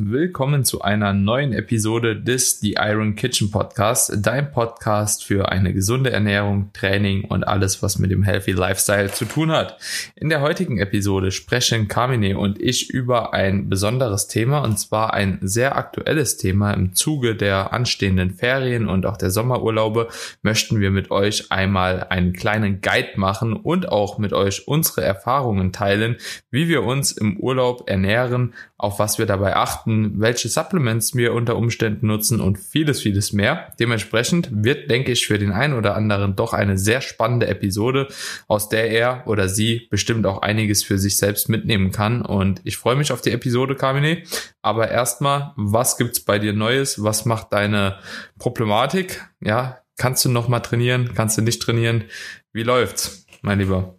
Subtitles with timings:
[0.00, 6.12] Willkommen zu einer neuen Episode des The Iron Kitchen Podcast, dein Podcast für eine gesunde
[6.12, 9.76] Ernährung, Training und alles, was mit dem Healthy Lifestyle zu tun hat.
[10.14, 15.40] In der heutigen Episode sprechen Carmine und ich über ein besonderes Thema und zwar ein
[15.42, 16.74] sehr aktuelles Thema.
[16.74, 20.10] Im Zuge der anstehenden Ferien und auch der Sommerurlaube
[20.42, 25.72] möchten wir mit euch einmal einen kleinen Guide machen und auch mit euch unsere Erfahrungen
[25.72, 26.18] teilen,
[26.52, 31.56] wie wir uns im Urlaub ernähren, auf was wir dabei achten, welche Supplements wir unter
[31.56, 33.72] Umständen nutzen und vieles, vieles mehr.
[33.78, 38.08] Dementsprechend wird, denke ich, für den einen oder anderen doch eine sehr spannende Episode,
[38.46, 42.22] aus der er oder sie bestimmt auch einiges für sich selbst mitnehmen kann.
[42.22, 44.22] Und ich freue mich auf die Episode, Carmine.
[44.62, 47.02] Aber erstmal, was gibt's bei dir Neues?
[47.02, 47.98] Was macht deine
[48.38, 49.24] Problematik?
[49.40, 51.12] Ja, kannst du noch mal trainieren?
[51.14, 52.04] Kannst du nicht trainieren?
[52.52, 53.96] Wie läuft's, mein Lieber?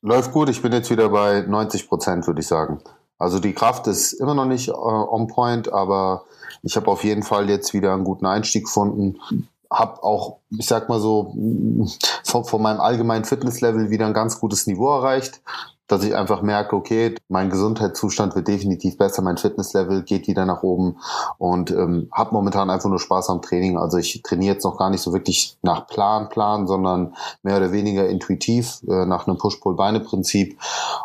[0.00, 0.48] Läuft gut.
[0.48, 2.80] Ich bin jetzt wieder bei 90 Prozent, würde ich sagen.
[3.18, 6.24] Also die Kraft ist immer noch nicht äh, on point, aber
[6.62, 9.18] ich habe auf jeden Fall jetzt wieder einen guten Einstieg gefunden.
[9.70, 11.34] Hab auch, ich sag mal so,
[12.24, 15.42] von, von meinem allgemeinen Fitnesslevel wieder ein ganz gutes Niveau erreicht
[15.88, 20.62] dass ich einfach merke, okay, mein Gesundheitszustand wird definitiv besser, mein Fitnesslevel geht wieder nach
[20.62, 20.98] oben
[21.38, 23.78] und ähm, habe momentan einfach nur Spaß am Training.
[23.78, 27.72] Also ich trainiere jetzt noch gar nicht so wirklich nach Plan, Plan, sondern mehr oder
[27.72, 30.58] weniger intuitiv äh, nach einem Push-Pull-Beine-Prinzip.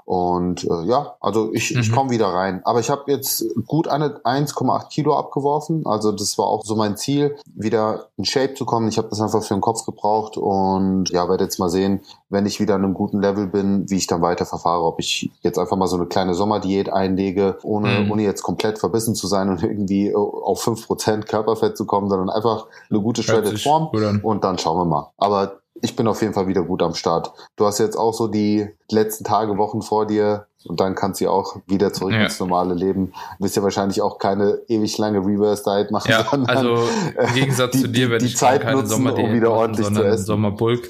[0.06, 1.82] Und äh, ja, also ich, mhm.
[1.82, 2.62] ich komme wieder rein.
[2.66, 5.86] Aber ich habe jetzt gut 1,8 Kilo abgeworfen.
[5.86, 8.90] Also das war auch so mein Ziel, wieder in Shape zu kommen.
[8.90, 12.02] Ich habe das einfach für den Kopf gebraucht und ja, werde jetzt mal sehen,
[12.34, 14.84] wenn ich wieder an einem guten Level bin, wie ich dann weiter verfahre.
[14.84, 18.12] Ob ich jetzt einfach mal so eine kleine Sommerdiät einlege, ohne, mhm.
[18.12, 22.30] ohne jetzt komplett verbissen zu sein und irgendwie auf fünf Prozent Körperfett zu kommen, sondern
[22.30, 23.90] einfach eine gute Shredded Form
[24.24, 25.12] und dann schauen wir mal.
[25.18, 27.34] Aber ich bin auf jeden Fall wieder gut am Start.
[27.58, 31.30] Du hast jetzt auch so die letzten Tage, Wochen vor dir und dann kannst du
[31.30, 32.24] auch wieder zurück ja.
[32.24, 33.12] ins normale Leben.
[33.38, 36.10] Du wirst ja wahrscheinlich auch keine ewig lange Reverse Diet machen.
[36.10, 36.88] Ja, also
[37.28, 40.04] im Gegensatz die, zu dir werde ich Zeit keine Sommerdiät um wieder machen, ordentlich sondern
[40.04, 40.26] zu essen.
[40.26, 40.90] Sommerbulk.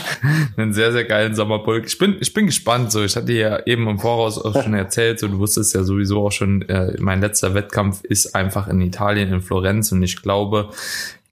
[0.56, 1.86] einen sehr, sehr geilen Sommerbulk.
[1.86, 2.90] Ich bin, ich bin gespannt.
[2.90, 6.26] So, ich hatte ja eben im Voraus auch schon erzählt, so du wusstest ja sowieso
[6.26, 10.70] auch schon, äh, mein letzter Wettkampf ist einfach in Italien, in Florenz und ich glaube,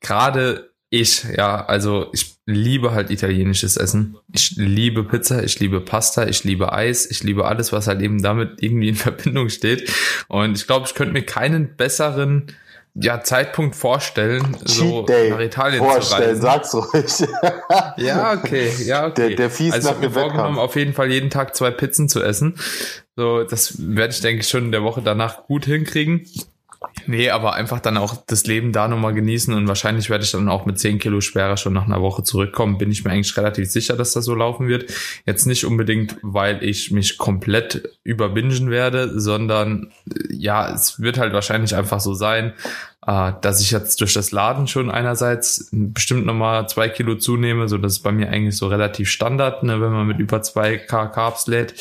[0.01, 4.17] gerade ich, ja, also ich liebe halt italienisches Essen.
[4.33, 8.21] Ich liebe Pizza, ich liebe Pasta, ich liebe Eis, ich liebe alles, was halt eben
[8.23, 9.91] damit irgendwie in Verbindung steht.
[10.29, 12.49] Und ich glaube, ich könnte mir keinen besseren
[12.95, 16.73] ja, Zeitpunkt vorstellen, so nach Italien vorstellen, zu reisen.
[16.73, 17.29] Sag's ruhig.
[18.05, 19.29] ja, okay, ja, okay.
[19.29, 22.21] Der, der fies also nach mir vorgenommen, auf jeden Fall jeden Tag zwei Pizzen zu
[22.21, 22.57] essen.
[23.15, 26.27] So, das werde ich, denke ich, schon in der Woche danach gut hinkriegen.
[27.07, 30.49] Nee, aber einfach dann auch das Leben da nochmal genießen und wahrscheinlich werde ich dann
[30.49, 32.79] auch mit 10 Kilo schwerer schon nach einer Woche zurückkommen.
[32.79, 34.91] Bin ich mir eigentlich relativ sicher, dass das so laufen wird.
[35.27, 39.93] Jetzt nicht unbedingt, weil ich mich komplett überbingen werde, sondern
[40.31, 42.55] ja, es wird halt wahrscheinlich einfach so sein,
[43.07, 47.77] äh, dass ich jetzt durch das Laden schon einerseits bestimmt nochmal zwei Kilo zunehme, so
[47.77, 51.09] das ist bei mir eigentlich so relativ Standard, ne, wenn man mit über zwei K
[51.09, 51.75] Carbs lädt.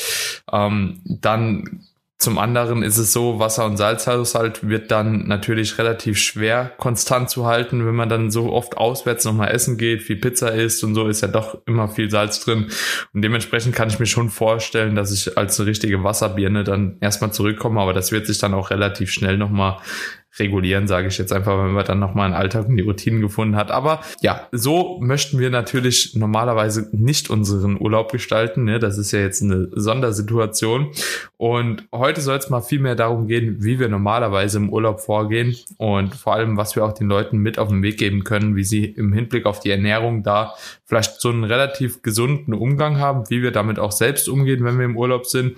[0.52, 1.86] Ähm, dann
[2.20, 7.46] zum anderen ist es so, Wasser- und Salzhaushalt wird dann natürlich relativ schwer konstant zu
[7.46, 11.08] halten, wenn man dann so oft auswärts nochmal essen geht, viel Pizza isst und so
[11.08, 12.66] ist ja doch immer viel Salz drin.
[13.14, 17.32] Und dementsprechend kann ich mir schon vorstellen, dass ich als eine richtige Wasserbirne dann erstmal
[17.32, 19.78] zurückkomme, aber das wird sich dann auch relativ schnell nochmal
[20.38, 23.56] regulieren, sage ich jetzt einfach, wenn man dann nochmal einen Alltag und die Routinen gefunden
[23.56, 23.70] hat.
[23.70, 28.64] Aber ja, so möchten wir natürlich normalerweise nicht unseren Urlaub gestalten.
[28.64, 28.78] Ne?
[28.78, 30.92] Das ist ja jetzt eine Sondersituation.
[31.36, 35.56] Und heute soll es mal viel mehr darum gehen, wie wir normalerweise im Urlaub vorgehen
[35.78, 38.64] und vor allem, was wir auch den Leuten mit auf den Weg geben können, wie
[38.64, 40.54] sie im Hinblick auf die Ernährung da
[40.84, 44.84] vielleicht so einen relativ gesunden Umgang haben, wie wir damit auch selbst umgehen, wenn wir
[44.84, 45.54] im Urlaub sind.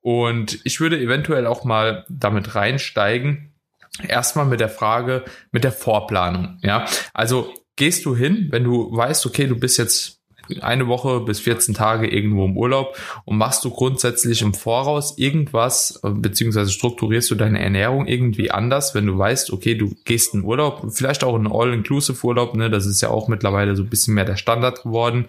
[0.00, 3.53] Und ich würde eventuell auch mal damit reinsteigen,
[4.02, 6.58] erstmal mit der Frage, mit der Vorplanung.
[6.62, 10.13] Ja, also gehst du hin, wenn du weißt, okay, du bist jetzt
[10.60, 16.00] eine Woche bis 14 Tage irgendwo im Urlaub und machst du grundsätzlich im Voraus irgendwas,
[16.02, 20.44] äh, beziehungsweise strukturierst du deine Ernährung irgendwie anders, wenn du weißt, okay, du gehst in
[20.44, 24.14] Urlaub, vielleicht auch in All-Inclusive Urlaub, ne, das ist ja auch mittlerweile so ein bisschen
[24.14, 25.26] mehr der Standard geworden.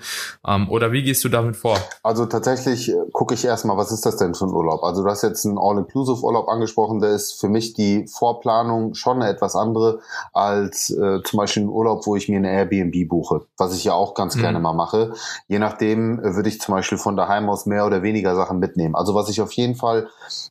[0.47, 1.77] Ähm, oder wie gehst du damit vor?
[2.03, 4.83] Also tatsächlich äh, gucke ich erstmal, was ist das denn für ein Urlaub?
[4.83, 9.21] Also du hast jetzt einen All-Inclusive Urlaub angesprochen, da ist für mich die Vorplanung schon
[9.21, 9.99] eine etwas andere
[10.33, 13.93] als äh, zum Beispiel ein Urlaub, wo ich mir eine Airbnb buche, was ich ja
[13.93, 14.41] auch ganz mhm.
[14.41, 15.04] gerne mal mache
[15.47, 18.95] Je nachdem äh, würde ich zum Beispiel von daheim aus mehr oder weniger Sachen mitnehmen.
[18.95, 20.07] Also was ich auf jeden Fall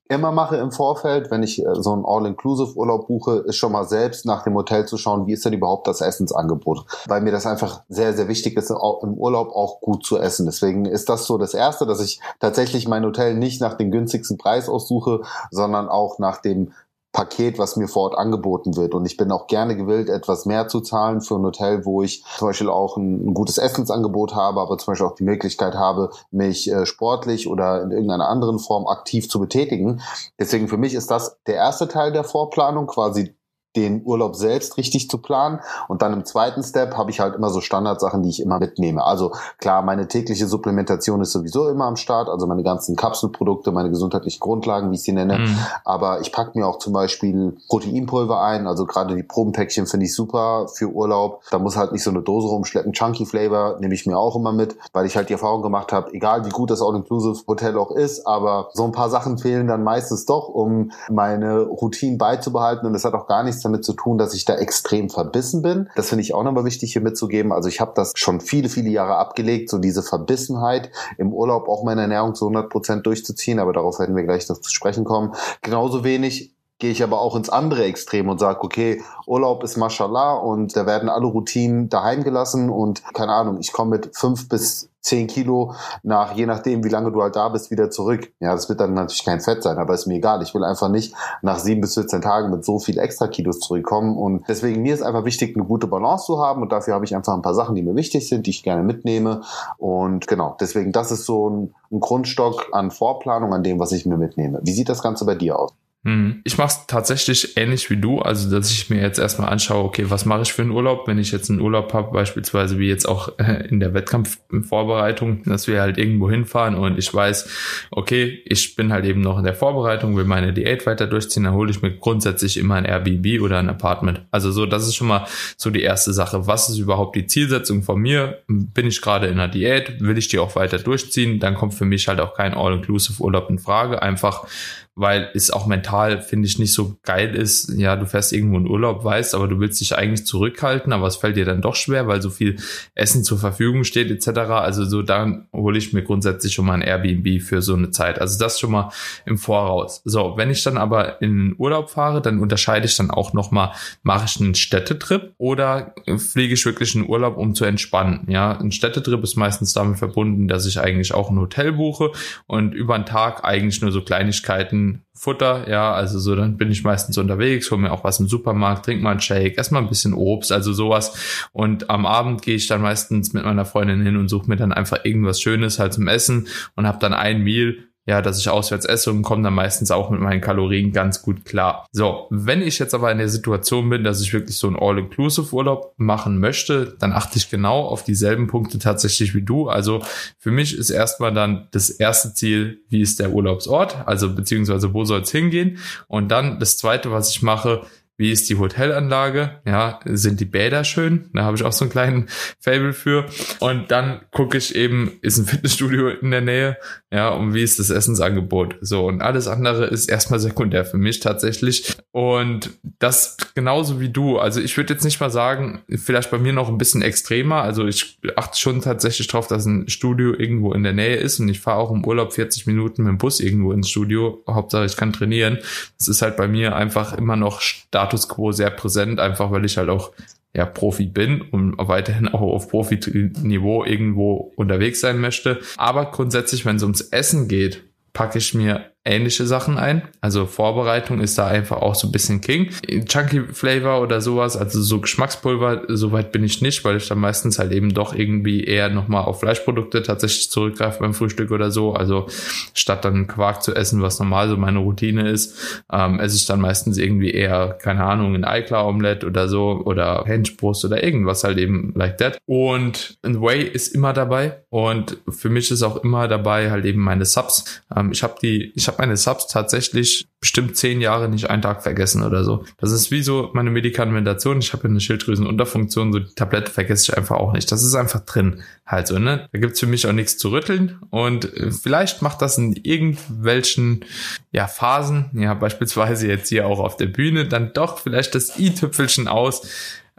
[0.08, 4.26] immer mache im Vorfeld, wenn ich äh, so einen All-Inclusive-Urlaub buche, ist schon mal selbst
[4.26, 6.84] nach dem Hotel zu schauen, wie ist denn überhaupt das Essensangebot.
[7.06, 10.46] Weil mir das einfach sehr, sehr wichtig ist, im Urlaub auch gut zu essen.
[10.46, 14.38] Deswegen ist das so das Erste, dass ich tatsächlich mein Hotel nicht nach dem günstigsten
[14.38, 16.72] Preis aussuche, sondern auch nach dem
[17.14, 18.92] Paket, was mir vor Ort angeboten wird.
[18.92, 22.24] Und ich bin auch gerne gewillt, etwas mehr zu zahlen für ein Hotel, wo ich
[22.36, 26.70] zum Beispiel auch ein, gutes Essensangebot habe, aber zum Beispiel auch die Möglichkeit habe, mich
[26.70, 30.02] äh, sportlich oder in irgendeiner anderen Form aktiv zu betätigen.
[30.38, 33.34] Deswegen für mich ist das der erste Teil der Vorplanung, quasi
[33.76, 35.60] den Urlaub selbst richtig zu planen.
[35.88, 39.04] Und dann im zweiten Step habe ich halt immer so Standardsachen, die ich immer mitnehme.
[39.04, 43.90] Also klar, meine tägliche Supplementation ist sowieso immer am Start, also meine ganzen Kapselprodukte, meine
[43.90, 45.38] gesundheitlichen Grundlagen, wie ich sie nenne.
[45.38, 45.58] Mhm.
[45.84, 50.14] Aber ich packe mir auch zum Beispiel Proteinpulver ein, also gerade die Probenpäckchen finde ich
[50.14, 51.42] super für Urlaub.
[51.50, 52.92] Da muss halt nicht so eine Dose rumschleppen.
[52.92, 56.12] Chunky Flavor nehme ich mir auch immer mit, weil ich halt die Erfahrung gemacht habe,
[56.12, 60.26] egal wie gut das All-Inclusive-Hotel auch ist, aber so ein paar Sachen fehlen dann meistens
[60.26, 62.86] doch, um meine Routine beizubehalten.
[62.86, 65.88] Und das hat auch gar nichts damit zu tun, dass ich da extrem verbissen bin.
[65.96, 67.52] Das finde ich auch nochmal wichtig hier mitzugeben.
[67.52, 71.84] Also ich habe das schon viele, viele Jahre abgelegt, so diese Verbissenheit im Urlaub auch
[71.84, 73.58] meine Ernährung zu 100 Prozent durchzuziehen.
[73.58, 75.32] Aber darauf werden wir gleich noch zu sprechen kommen.
[75.62, 80.34] Genauso wenig gehe ich aber auch ins andere Extrem und sage, okay, Urlaub ist Mashallah
[80.34, 84.90] und da werden alle Routinen daheim gelassen und keine Ahnung, ich komme mit fünf bis
[85.04, 88.32] zehn Kilo nach, je nachdem, wie lange du halt da bist, wieder zurück.
[88.40, 90.42] Ja, das wird dann natürlich kein Fett sein, aber ist mir egal.
[90.42, 94.16] Ich will einfach nicht nach sieben bis 14 Tagen mit so viel extra Kilos zurückkommen.
[94.16, 96.62] Und deswegen mir ist einfach wichtig, eine gute Balance zu haben.
[96.62, 98.82] Und dafür habe ich einfach ein paar Sachen, die mir wichtig sind, die ich gerne
[98.82, 99.42] mitnehme.
[99.76, 104.06] Und genau, deswegen, das ist so ein, ein Grundstock an Vorplanung, an dem, was ich
[104.06, 104.60] mir mitnehme.
[104.62, 105.74] Wie sieht das Ganze bei dir aus?
[106.04, 106.42] Mhm.
[106.44, 110.04] Ich mache es tatsächlich ähnlich wie du, also dass ich mir jetzt erstmal anschaue, okay,
[110.08, 113.08] was mache ich für einen Urlaub, wenn ich jetzt einen Urlaub habe, beispielsweise wie jetzt
[113.08, 117.48] auch in der Wettkampfvorbereitung, dass wir halt irgendwo hinfahren und ich weiß,
[117.90, 121.54] okay, ich bin halt eben noch in der Vorbereitung, will meine Diät weiter durchziehen, dann
[121.54, 124.22] hole ich mir grundsätzlich immer ein Airbnb oder ein Apartment.
[124.30, 126.46] Also so, das ist schon mal so die erste Sache.
[126.46, 128.42] Was ist überhaupt die Zielsetzung von mir?
[128.46, 130.00] Bin ich gerade in einer Diät?
[130.00, 131.40] Will ich die auch weiter durchziehen?
[131.40, 134.02] Dann kommt für mich halt auch kein All-Inclusive-Urlaub in Frage.
[134.02, 134.46] Einfach
[134.96, 137.72] weil es auch mental, finde ich, nicht so geil ist.
[137.76, 141.16] Ja, du fährst irgendwo in Urlaub, weißt, aber du willst dich eigentlich zurückhalten, aber es
[141.16, 142.56] fällt dir dann doch schwer, weil so viel
[142.94, 144.38] Essen zur Verfügung steht, etc.
[144.50, 148.20] Also so, dann hole ich mir grundsätzlich schon mal ein Airbnb für so eine Zeit.
[148.20, 148.90] Also das schon mal
[149.26, 150.00] im Voraus.
[150.04, 154.26] So, wenn ich dann aber in Urlaub fahre, dann unterscheide ich dann auch nochmal, mache
[154.26, 158.26] ich einen Städtetrip oder fliege ich wirklich in Urlaub, um zu entspannen.
[158.28, 162.12] Ja, ein Städtetrip ist meistens damit verbunden, dass ich eigentlich auch ein Hotel buche
[162.46, 166.84] und über einen Tag eigentlich nur so Kleinigkeiten Futter, ja, also so, dann bin ich
[166.84, 169.88] meistens unterwegs, hole mir auch was im Supermarkt, trink mal einen Shake, ess mal ein
[169.88, 171.48] bisschen Obst, also sowas.
[171.52, 174.72] Und am Abend gehe ich dann meistens mit meiner Freundin hin und suche mir dann
[174.72, 178.84] einfach irgendwas Schönes halt zum Essen und habe dann ein Meal, ja, dass ich auswärts
[178.84, 181.86] esse und komme dann meistens auch mit meinen Kalorien ganz gut klar.
[181.92, 185.94] So, wenn ich jetzt aber in der Situation bin, dass ich wirklich so einen All-Inclusive-Urlaub
[185.96, 189.68] machen möchte, dann achte ich genau auf dieselben Punkte tatsächlich wie du.
[189.68, 190.02] Also
[190.38, 195.04] für mich ist erstmal dann das erste Ziel, wie ist der Urlaubsort, also beziehungsweise wo
[195.04, 195.78] soll es hingehen.
[196.06, 197.86] Und dann das zweite, was ich mache,
[198.16, 199.60] wie ist die Hotelanlage?
[199.66, 201.30] Ja, sind die Bäder schön?
[201.32, 202.28] Da habe ich auch so einen kleinen
[202.60, 203.26] Fable für.
[203.58, 206.76] Und dann gucke ich eben, ist ein Fitnessstudio in der Nähe?
[207.12, 208.76] Ja, und wie ist das Essensangebot?
[208.80, 211.96] So, und alles andere ist erstmal sekundär für mich tatsächlich.
[212.12, 212.70] Und
[213.00, 214.38] das genauso wie du.
[214.38, 217.62] Also ich würde jetzt nicht mal sagen, vielleicht bei mir noch ein bisschen extremer.
[217.62, 221.40] Also ich achte schon tatsächlich drauf, dass ein Studio irgendwo in der Nähe ist.
[221.40, 224.44] Und ich fahre auch im Urlaub 40 Minuten mit dem Bus irgendwo ins Studio.
[224.48, 225.58] Hauptsache ich kann trainieren.
[225.98, 229.64] Das ist halt bei mir einfach immer noch stark Status quo sehr präsent, einfach weil
[229.64, 230.12] ich halt auch
[230.54, 235.60] ja, Profi bin und weiterhin auch auf Profi-Niveau irgendwo unterwegs sein möchte.
[235.76, 237.82] Aber grundsätzlich, wenn es ums Essen geht,
[238.12, 240.02] packe ich mir ähnliche Sachen ein.
[240.20, 242.70] Also Vorbereitung ist da einfach auch so ein bisschen King.
[243.06, 247.58] Chunky Flavor oder sowas, also so Geschmackspulver, soweit bin ich nicht, weil ich dann meistens
[247.58, 251.92] halt eben doch irgendwie eher nochmal auf Fleischprodukte tatsächlich zurückgreife beim Frühstück oder so.
[251.92, 252.28] Also
[252.72, 256.60] statt dann Quark zu essen, was normal so meine Routine ist, ähm, esse ich dann
[256.60, 261.92] meistens irgendwie eher, keine Ahnung, ein Eiklar-Omelette oder so oder Henchbrust oder irgendwas halt eben
[261.94, 262.38] like that.
[262.46, 267.00] Und ein Whey ist immer dabei und für mich ist auch immer dabei halt eben
[267.00, 267.82] meine Subs.
[267.94, 271.62] Ähm, ich habe die, ich habe habe meine Subs tatsächlich bestimmt zehn Jahre nicht einen
[271.62, 272.64] Tag vergessen oder so.
[272.78, 274.58] Das ist wie so meine Medikamentation.
[274.58, 277.70] Ich habe eine Schilddrüsenunterfunktion, so die Tablette vergesse ich einfach auch nicht.
[277.72, 278.62] Das ist einfach drin.
[278.86, 279.48] Halt so, ne?
[279.52, 280.98] Da gibt's für mich auch nichts zu rütteln.
[281.10, 284.04] Und äh, vielleicht macht das in irgendwelchen
[284.52, 289.28] ja, Phasen, ja, beispielsweise jetzt hier auch auf der Bühne, dann doch vielleicht das i-Tüpfelchen
[289.28, 289.66] aus.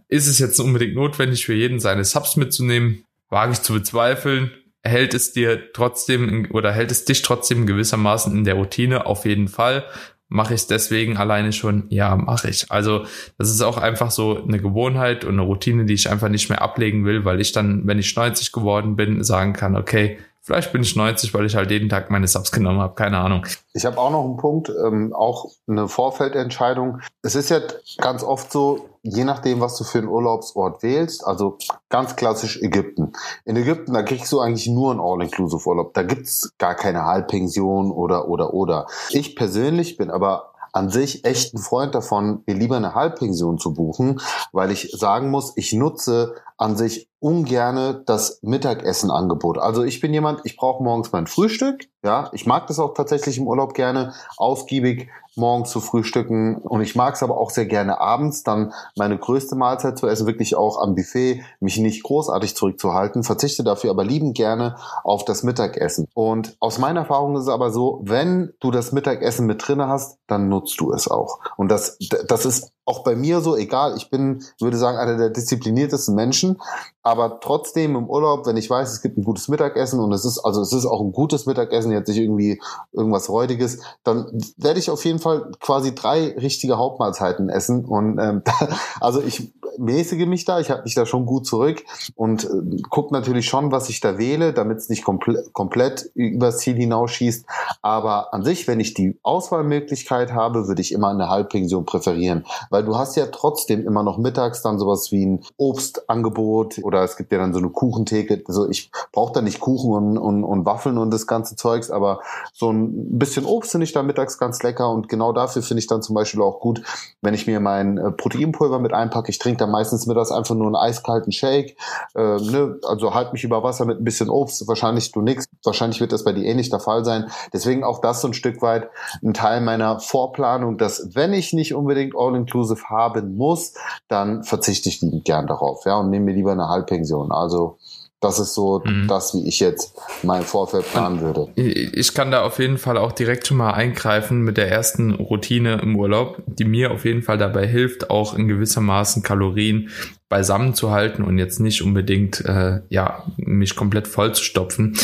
[0.08, 3.04] Ist es jetzt unbedingt notwendig für jeden seine Subs mitzunehmen?
[3.30, 4.52] Wage ich zu bezweifeln
[4.86, 9.48] hält es dir trotzdem oder hält es dich trotzdem gewissermaßen in der Routine auf jeden
[9.48, 9.86] Fall.
[10.28, 11.86] Mache ich es deswegen alleine schon?
[11.90, 12.72] Ja, mache ich.
[12.72, 13.06] Also
[13.38, 16.62] das ist auch einfach so eine Gewohnheit und eine Routine, die ich einfach nicht mehr
[16.62, 20.84] ablegen will, weil ich dann, wenn ich 90 geworden bin, sagen kann, okay, Vielleicht bin
[20.84, 22.94] ich 90, weil ich halt jeden Tag meine Subs genommen habe.
[22.94, 23.48] Keine Ahnung.
[23.74, 27.00] Ich habe auch noch einen Punkt, ähm, auch eine Vorfeldentscheidung.
[27.24, 27.62] Es ist ja
[27.98, 31.58] ganz oft so, je nachdem, was du für einen Urlaubsort wählst, also
[31.90, 33.14] ganz klassisch Ägypten.
[33.46, 35.96] In Ägypten, da kriegst du eigentlich nur einen All-Inclusive-Urlaub.
[35.96, 38.86] Da gibt's gar keine Halbpension oder, oder, oder.
[39.10, 43.74] Ich persönlich bin aber an sich echt ein Freund davon, mir lieber eine Halbpension zu
[43.74, 44.20] buchen,
[44.52, 49.58] weil ich sagen muss, ich nutze an sich ungerne das Mittagessenangebot.
[49.58, 51.88] Also ich bin jemand, ich brauche morgens mein Frühstück.
[52.04, 56.58] Ja, ich mag das auch tatsächlich im Urlaub gerne, ausgiebig morgens zu frühstücken.
[56.58, 60.28] Und ich mag es aber auch sehr gerne abends, dann meine größte Mahlzeit zu essen,
[60.28, 65.44] wirklich auch am Buffet, mich nicht großartig zurückzuhalten, verzichte dafür aber lieben gerne auf das
[65.44, 66.08] Mittagessen.
[66.14, 70.20] Und aus meiner Erfahrung ist es aber so, wenn du das Mittagessen mit drinne hast,
[70.28, 71.40] dann nutzt du es auch.
[71.58, 75.30] Und das, das ist auch bei mir so, egal, ich bin, würde sagen, einer der
[75.30, 76.58] diszipliniertesten Menschen,
[77.06, 80.40] aber trotzdem im Urlaub, wenn ich weiß, es gibt ein gutes Mittagessen und es ist,
[80.40, 82.60] also es ist auch ein gutes Mittagessen, jetzt nicht irgendwie
[82.94, 87.86] irgendwas Räudiges, dann werde ich auf jeden Fall quasi drei richtige Hauptmahlzeiten essen.
[87.86, 88.42] Und ähm,
[89.00, 91.84] also ich mäßige mich da, ich habe mich da schon gut zurück
[92.16, 96.58] und äh, gucke natürlich schon, was ich da wähle, damit es nicht komple komplett übers
[96.58, 97.46] Ziel hinausschießt,
[97.82, 102.84] aber an sich, wenn ich die Auswahlmöglichkeit habe, würde ich immer eine Halbpension präferieren, weil
[102.84, 107.32] du hast ja trotzdem immer noch mittags dann sowas wie ein Obstangebot oder es gibt
[107.32, 108.44] ja dann so eine Kuchentheke.
[108.50, 112.20] Also ich brauche da nicht Kuchen und, und, und Waffeln und das ganze Zeugs, aber
[112.52, 115.88] so ein bisschen Obst finde ich da mittags ganz lecker und genau dafür finde ich
[115.88, 116.82] dann zum Beispiel auch gut,
[117.22, 119.30] wenn ich mir mein äh, Proteinpulver mit einpacke.
[119.30, 121.78] Ich trinke dann meistens mittags einfach nur einen eiskalten Shake,
[122.14, 122.78] äh, ne?
[122.84, 124.68] also halt mich über Wasser mit ein bisschen Obst.
[124.68, 125.46] Wahrscheinlich du nix.
[125.64, 127.32] Wahrscheinlich wird das bei dir eh nicht der Fall sein.
[127.54, 128.90] Deswegen auch das so ein Stück weit
[129.24, 133.74] ein Teil meiner Vorplanung, dass wenn ich nicht unbedingt All-Inclusive Inclusive haben muss,
[134.08, 137.32] dann verzichte ich liebend gern darauf, ja, und nehme mir lieber eine Halbpension.
[137.32, 137.78] Also
[138.26, 139.08] das ist so mhm.
[139.08, 139.94] das, wie ich jetzt
[140.24, 141.50] mein Vorfeld planen würde.
[141.56, 145.80] Ich kann da auf jeden Fall auch direkt schon mal eingreifen mit der ersten Routine
[145.82, 149.90] im Urlaub, die mir auf jeden Fall dabei hilft, auch in gewissermaßen Kalorien
[150.28, 154.98] beisammen zu halten und jetzt nicht unbedingt äh, ja mich komplett voll zu stopfen.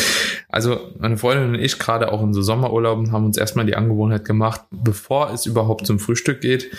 [0.48, 4.24] Also meine Freundin und ich gerade auch in so Sommerurlauben haben uns erstmal die Angewohnheit
[4.24, 6.72] gemacht, bevor es überhaupt zum Frühstück geht,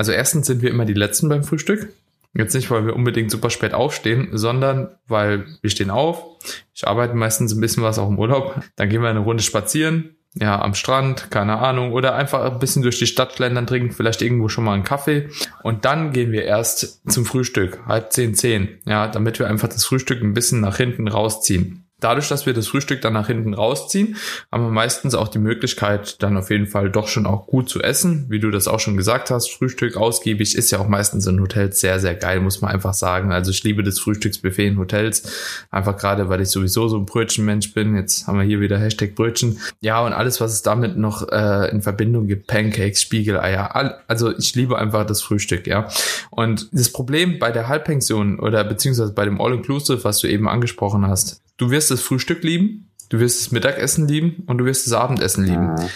[0.00, 1.92] also erstens sind wir immer die Letzten beim Frühstück.
[2.32, 6.24] Jetzt nicht, weil wir unbedingt super spät aufstehen, sondern weil wir stehen auf.
[6.72, 8.62] Ich arbeite meistens ein bisschen was auch im Urlaub.
[8.76, 10.16] Dann gehen wir eine Runde spazieren.
[10.34, 11.92] Ja, am Strand, keine Ahnung.
[11.92, 15.28] Oder einfach ein bisschen durch die Stadt schlendern, trinken vielleicht irgendwo schon mal einen Kaffee.
[15.62, 17.80] Und dann gehen wir erst zum Frühstück.
[17.86, 18.78] Halb zehn, zehn.
[18.86, 21.79] Ja, damit wir einfach das Frühstück ein bisschen nach hinten rausziehen.
[22.00, 24.16] Dadurch, dass wir das Frühstück dann nach hinten rausziehen,
[24.50, 27.82] haben wir meistens auch die Möglichkeit, dann auf jeden Fall doch schon auch gut zu
[27.82, 28.26] essen.
[28.28, 31.80] Wie du das auch schon gesagt hast, Frühstück ausgiebig ist ja auch meistens in Hotels
[31.80, 33.32] sehr, sehr geil, muss man einfach sagen.
[33.32, 35.22] Also ich liebe das Frühstücksbuffet in Hotels.
[35.70, 37.94] Einfach gerade, weil ich sowieso so ein Brötchenmensch bin.
[37.94, 39.58] Jetzt haben wir hier wieder Hashtag Brötchen.
[39.80, 43.74] Ja, und alles, was es damit noch äh, in Verbindung gibt, Pancakes, Spiegeleier.
[43.74, 45.88] All, also ich liebe einfach das Frühstück, ja.
[46.30, 51.06] Und das Problem bei der Halbpension oder beziehungsweise bei dem All-Inclusive, was du eben angesprochen
[51.06, 54.92] hast, du wirst das Frühstück lieben, du wirst das Mittagessen lieben und du wirst das
[54.92, 55.74] Abendessen lieben.
[55.74, 55.88] Mhm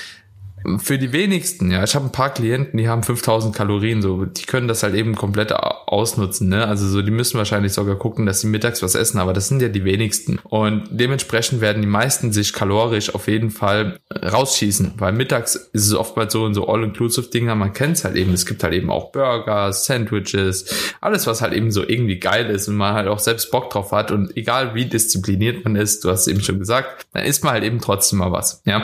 [0.78, 4.44] für die wenigsten, ja, ich habe ein paar Klienten, die haben 5000 Kalorien, so, die
[4.44, 6.66] können das halt eben komplett ausnutzen, ne?
[6.66, 9.60] Also so, die müssen wahrscheinlich sogar gucken, dass sie mittags was essen, aber das sind
[9.60, 10.38] ja die wenigsten.
[10.44, 15.94] Und dementsprechend werden die meisten sich kalorisch auf jeden Fall rausschießen, weil mittags ist es
[15.94, 19.12] oftmals so in so All-Inclusive-Dinger, man kennt es halt eben, es gibt halt eben auch
[19.12, 23.50] Burger, Sandwiches, alles, was halt eben so irgendwie geil ist und man halt auch selbst
[23.50, 27.24] Bock drauf hat und egal wie diszipliniert man ist, du hast eben schon gesagt, dann
[27.24, 28.82] isst man halt eben trotzdem mal was, ja.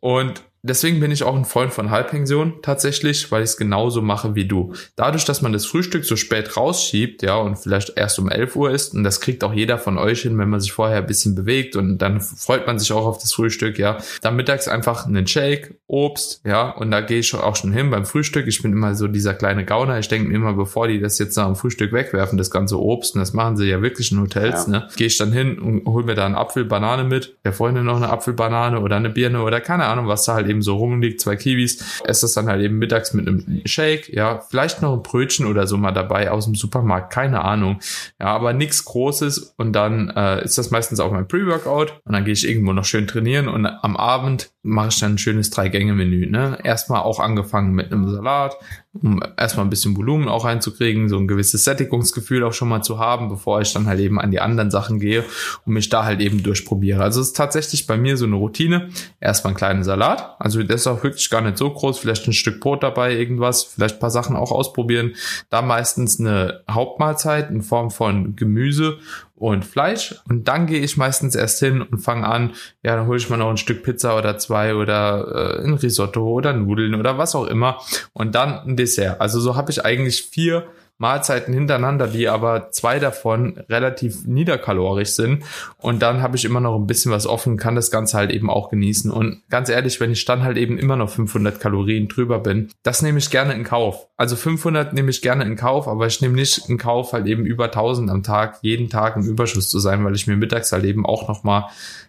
[0.00, 4.34] Und Deswegen bin ich auch ein Freund von Halbpension tatsächlich, weil ich es genauso mache
[4.34, 4.74] wie du.
[4.96, 8.70] Dadurch, dass man das Frühstück so spät rausschiebt, ja, und vielleicht erst um 11 Uhr
[8.70, 11.34] ist, und das kriegt auch jeder von euch hin, wenn man sich vorher ein bisschen
[11.34, 13.98] bewegt und dann freut man sich auch auf das Frühstück, ja.
[14.20, 18.04] Dann mittags einfach einen Shake, Obst, ja, und da gehe ich auch schon hin beim
[18.04, 18.46] Frühstück.
[18.46, 19.98] Ich bin immer so dieser kleine Gauner.
[19.98, 23.14] Ich denke mir immer, bevor die das jetzt nach dem Frühstück wegwerfen, das ganze Obst,
[23.14, 24.72] und das machen sie ja wirklich in Hotels, ja.
[24.72, 27.84] ne, gehe ich dann hin und hol mir da einen Apfel, Banane mit, der Freundin
[27.84, 31.20] noch eine Apfelbanane oder eine Birne oder keine Ahnung, was da halt eben so rumliegt,
[31.20, 35.02] zwei Kiwis, esse das dann halt eben mittags mit einem Shake, ja, vielleicht noch ein
[35.02, 37.80] Brötchen oder so mal dabei aus dem Supermarkt, keine Ahnung,
[38.20, 42.24] ja, aber nichts Großes und dann äh, ist das meistens auch mein Pre-Workout und dann
[42.24, 46.30] gehe ich irgendwo noch schön trainieren und am Abend mache ich dann ein schönes Drei-Gänge-Menü,
[46.30, 48.56] ne, erstmal auch angefangen mit einem Salat,
[49.02, 52.98] um erstmal ein bisschen Volumen auch reinzukriegen, so ein gewisses Sättigungsgefühl auch schon mal zu
[52.98, 55.24] haben, bevor ich dann halt eben an die anderen Sachen gehe
[55.64, 57.02] und mich da halt eben durchprobiere.
[57.02, 58.88] Also es ist tatsächlich bei mir so eine Routine.
[59.20, 62.32] Erstmal ein kleiner Salat, also der ist auch wirklich gar nicht so groß, vielleicht ein
[62.32, 65.14] Stück Brot dabei, irgendwas, vielleicht ein paar Sachen auch ausprobieren.
[65.50, 68.98] Da meistens eine Hauptmahlzeit in Form von Gemüse
[69.38, 70.16] und Fleisch.
[70.28, 72.52] Und dann gehe ich meistens erst hin und fange an,
[72.82, 76.26] ja, dann hole ich mal noch ein Stück Pizza oder zwei oder äh, ein Risotto
[76.26, 77.80] oder Nudeln oder was auch immer.
[78.12, 79.20] Und dann ein Dessert.
[79.20, 80.66] Also so habe ich eigentlich vier
[80.98, 85.44] Mahlzeiten hintereinander, die aber zwei davon relativ niederkalorisch sind.
[85.78, 88.50] Und dann habe ich immer noch ein bisschen was offen, kann das Ganze halt eben
[88.50, 89.10] auch genießen.
[89.10, 93.00] Und ganz ehrlich, wenn ich dann halt eben immer noch 500 Kalorien drüber bin, das
[93.02, 94.08] nehme ich gerne in Kauf.
[94.16, 97.46] Also 500 nehme ich gerne in Kauf, aber ich nehme nicht in Kauf halt eben
[97.46, 100.84] über 1000 am Tag, jeden Tag im Überschuss zu sein, weil ich mir mittags halt
[100.84, 101.66] eben auch nochmal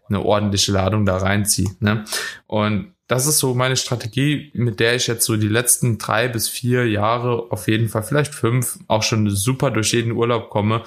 [0.08, 1.70] eine ordentliche Ladung da reinziehe.
[1.80, 2.06] Ne?
[2.48, 6.48] Und das ist so meine Strategie, mit der ich jetzt so die letzten drei bis
[6.48, 10.84] vier Jahre, auf jeden Fall vielleicht fünf, auch schon super durch jeden Urlaub komme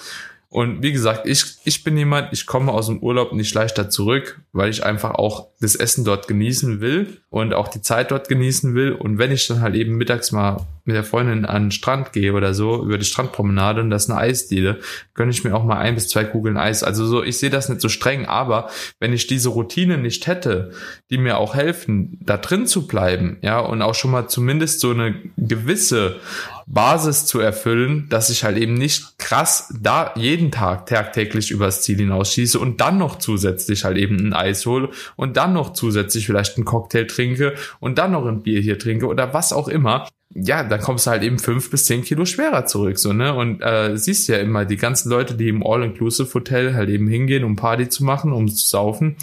[0.52, 4.42] und wie gesagt, ich, ich bin jemand, ich komme aus dem Urlaub nicht leichter zurück,
[4.52, 8.74] weil ich einfach auch das Essen dort genießen will und auch die Zeit dort genießen
[8.74, 8.92] will.
[8.92, 12.32] Und wenn ich dann halt eben mittags mal mit der Freundin an den Strand gehe
[12.32, 14.80] oder so, über die Strandpromenade und das ist eine Eisdiele,
[15.14, 16.82] gönne ich mir auch mal ein bis zwei Kugeln Eis.
[16.82, 20.72] Also so, ich sehe das nicht so streng, aber wenn ich diese Routine nicht hätte,
[21.10, 24.90] die mir auch helfen, da drin zu bleiben, ja, und auch schon mal zumindest so
[24.90, 26.20] eine gewisse
[26.66, 31.98] Basis zu erfüllen, dass ich halt eben nicht krass da jeden Tag tagtäglich übers Ziel
[31.98, 36.56] hinausschieße und dann noch zusätzlich halt eben ein Eis hole und dann noch zusätzlich vielleicht
[36.56, 40.08] einen Cocktail trinke und dann noch ein Bier hier trinke oder was auch immer.
[40.34, 43.34] Ja, dann kommst du halt eben fünf bis zehn Kilo schwerer zurück, so, ne?
[43.34, 47.56] Und äh, siehst ja immer die ganzen Leute, die im All-Inclusive-Hotel halt eben hingehen, um
[47.56, 49.16] Party zu machen, um zu saufen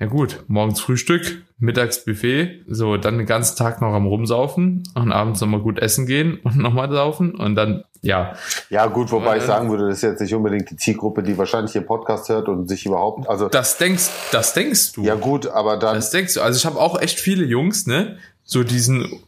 [0.00, 5.12] ja gut, morgens Frühstück, mittags Buffet, so dann den ganzen Tag noch am Rumsaufen und
[5.12, 8.34] abends nochmal gut essen gehen und nochmal saufen und dann, ja.
[8.70, 11.38] Ja, gut, wobei äh, ich sagen würde, das ist jetzt nicht unbedingt die Zielgruppe, die
[11.38, 13.48] wahrscheinlich hier Podcast hört und sich überhaupt, also.
[13.48, 15.04] Das denkst, das denkst du.
[15.04, 15.94] Ja, gut, aber dann.
[15.94, 16.40] Das denkst du.
[16.42, 19.20] Also ich habe auch echt viele Jungs, ne, so diesen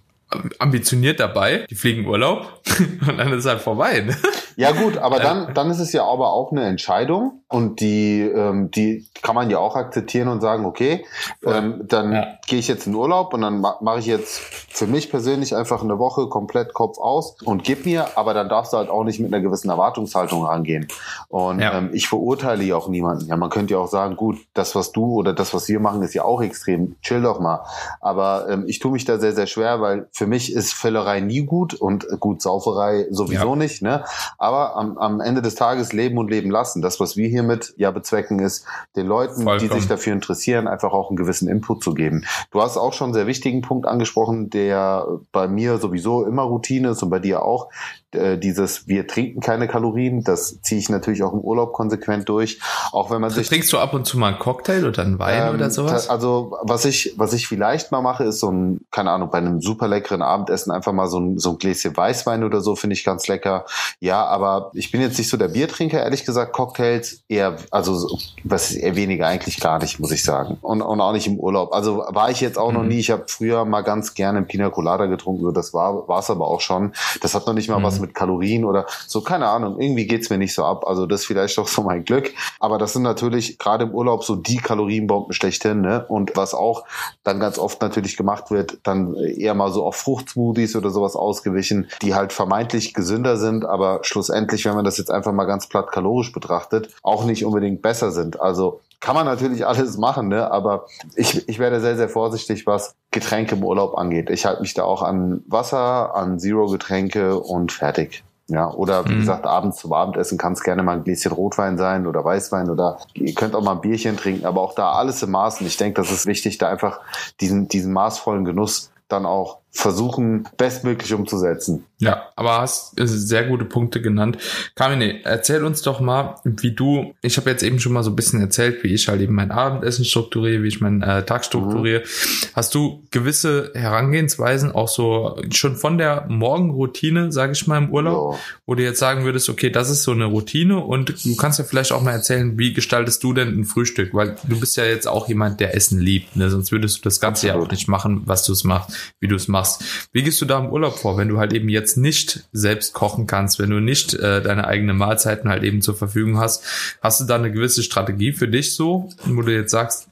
[0.59, 2.63] ambitioniert dabei, die fliegen Urlaub
[3.09, 4.01] und dann ist halt vorbei.
[4.01, 4.17] Ne?
[4.57, 8.71] Ja gut, aber dann, dann ist es ja aber auch eine Entscheidung und die, ähm,
[8.71, 11.05] die kann man ja auch akzeptieren und sagen, okay,
[11.45, 12.27] ähm, dann ja.
[12.47, 15.83] gehe ich jetzt in Urlaub und dann ma mache ich jetzt für mich persönlich einfach
[15.83, 19.21] eine Woche komplett Kopf aus und gib mir, aber dann darfst du halt auch nicht
[19.21, 20.89] mit einer gewissen Erwartungshaltung rangehen.
[21.29, 21.79] Und ja.
[21.79, 23.27] ähm, ich verurteile ja auch niemanden.
[23.27, 26.03] Ja, man könnte ja auch sagen, gut, das, was du oder das, was wir machen,
[26.03, 26.97] ist ja auch extrem.
[27.03, 27.65] Chill doch mal.
[28.01, 31.45] Aber ähm, ich tue mich da sehr, sehr schwer, weil für mich ist Völlerei nie
[31.45, 33.57] gut und gut Sauferei sowieso ja.
[33.57, 33.83] nicht.
[33.83, 34.05] Ne?
[34.39, 36.83] Aber am, am Ende des Tages leben und leben lassen.
[36.83, 39.71] Das, was wir hiermit ja bezwecken, ist, den Leuten, Vollkommen.
[39.71, 42.25] die sich dafür interessieren, einfach auch einen gewissen Input zu geben.
[42.51, 46.91] Du hast auch schon einen sehr wichtigen Punkt angesprochen, der bei mir sowieso immer Routine
[46.91, 47.69] ist und bei dir auch.
[48.13, 52.61] Äh, dieses wir trinken keine Kalorien, das ziehe ich natürlich auch im Urlaub konsequent durch.
[52.93, 55.49] Auch wenn man sich trinkst du ab und zu mal einen Cocktail oder einen Wein
[55.49, 56.09] ähm, oder sowas?
[56.09, 59.61] Also was ich was ich vielleicht mal mache, ist so ein keine Ahnung bei einem
[59.61, 63.05] super leckeren Abendessen einfach mal so ein so ein Gläschen Weißwein oder so finde ich
[63.05, 63.67] ganz lecker.
[63.99, 66.53] Ja, aber ich bin jetzt nicht so der Biertrinker, ehrlich gesagt.
[66.53, 70.59] Cocktails eher also was ist eher weniger eigentlich gar nicht, muss ich sagen.
[70.63, 71.73] Und, und auch nicht im Urlaub.
[71.73, 72.77] Also war ich jetzt auch mhm.
[72.77, 73.01] noch nie.
[73.01, 76.47] Ich habe früher mal ganz gerne Pina Colada getrunken, so das war war es aber
[76.47, 76.93] auch schon.
[77.21, 77.83] Das hat noch nicht mal mhm.
[77.83, 79.81] was mit mit Kalorien oder so, keine Ahnung.
[79.81, 80.87] Irgendwie geht's mir nicht so ab.
[80.87, 82.33] Also das ist vielleicht doch so mein Glück.
[82.61, 85.81] Aber das sind natürlich gerade im Urlaub so die Kalorienbomben schlechthin.
[85.81, 86.07] Ne?
[86.09, 86.85] Und was auch
[87.25, 91.89] dann ganz oft natürlich gemacht wird, dann eher mal so auf Fruchtsmoothies oder sowas ausgewichen,
[92.03, 95.91] die halt vermeintlich gesünder sind, aber schlussendlich, wenn man das jetzt einfach mal ganz platt
[95.91, 98.41] kalorisch betrachtet, auch nicht unbedingt besser sind.
[98.41, 100.51] Also kann man natürlich alles machen, ne?
[100.51, 104.31] aber ich, ich werde sehr, sehr vorsichtig, was Getränke im Urlaub angeht.
[104.31, 108.25] Ich halte mich da auch an Wasser, an Zero-Getränke und fertig.
[108.49, 109.21] Ja, oder wie mhm.
[109.21, 112.99] gesagt, abends zum Abendessen kann es gerne mal ein Gläschen Rotwein sein oder Weißwein oder
[113.15, 115.67] ihr könnt auch mal ein Bierchen trinken, aber auch da alles im Maßen.
[115.67, 117.01] Ich denke, das ist wichtig, da einfach
[117.41, 121.85] diesen, diesen maßvollen Genuss dann auch versuchen, bestmöglich umzusetzen.
[121.99, 124.39] Ja, aber hast sehr gute Punkte genannt.
[124.75, 128.17] Kamine, erzähl uns doch mal, wie du, ich habe jetzt eben schon mal so ein
[128.17, 132.01] bisschen erzählt, wie ich halt eben mein Abendessen strukturiere, wie ich meinen äh, Tag strukturiere.
[132.01, 132.49] Mhm.
[132.55, 138.35] Hast du gewisse Herangehensweisen auch so schon von der Morgenroutine, sage ich mal, im Urlaub,
[138.35, 138.41] ja.
[138.67, 141.65] wo du jetzt sagen würdest, okay, das ist so eine Routine und du kannst ja
[141.65, 144.13] vielleicht auch mal erzählen, wie gestaltest du denn ein Frühstück?
[144.15, 146.51] Weil du bist ja jetzt auch jemand, der Essen liebt, ne?
[146.51, 147.63] sonst würdest du das Ganze Absolut.
[147.63, 150.09] ja auch nicht machen, was du es machst, wie du es machst machst.
[150.13, 153.27] Wie gehst du da im Urlaub vor, wenn du halt eben jetzt nicht selbst kochen
[153.27, 156.65] kannst, wenn du nicht äh, deine eigenen Mahlzeiten halt eben zur Verfügung hast?
[157.03, 160.09] Hast du da eine gewisse Strategie für dich so, wo du jetzt sagst,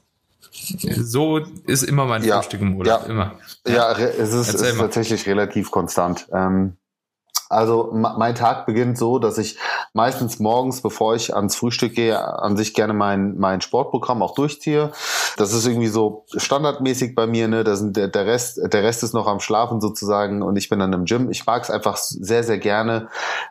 [0.97, 3.11] so ist immer mein ja, Frühstück im Urlaub, ja.
[3.11, 3.39] immer.
[3.67, 6.27] Ja, es ist, es ist tatsächlich relativ konstant.
[6.31, 6.77] Ähm,
[7.55, 9.57] Also mein Tag beginnt so, dass ich
[9.93, 14.91] meistens morgens, bevor ich ans Frühstück gehe, an sich gerne mein, mein Sportprogramm auch durchziehe.
[15.37, 17.63] Das ist irgendwie so standardmäßig bei mir, ne?
[17.63, 20.79] Das sind der, der Rest, der Rest ist noch am Schlafen sozusagen und ich bin
[20.79, 21.31] dann im Gym.
[21.31, 23.07] Ich mag es einfach sehr, sehr gerne,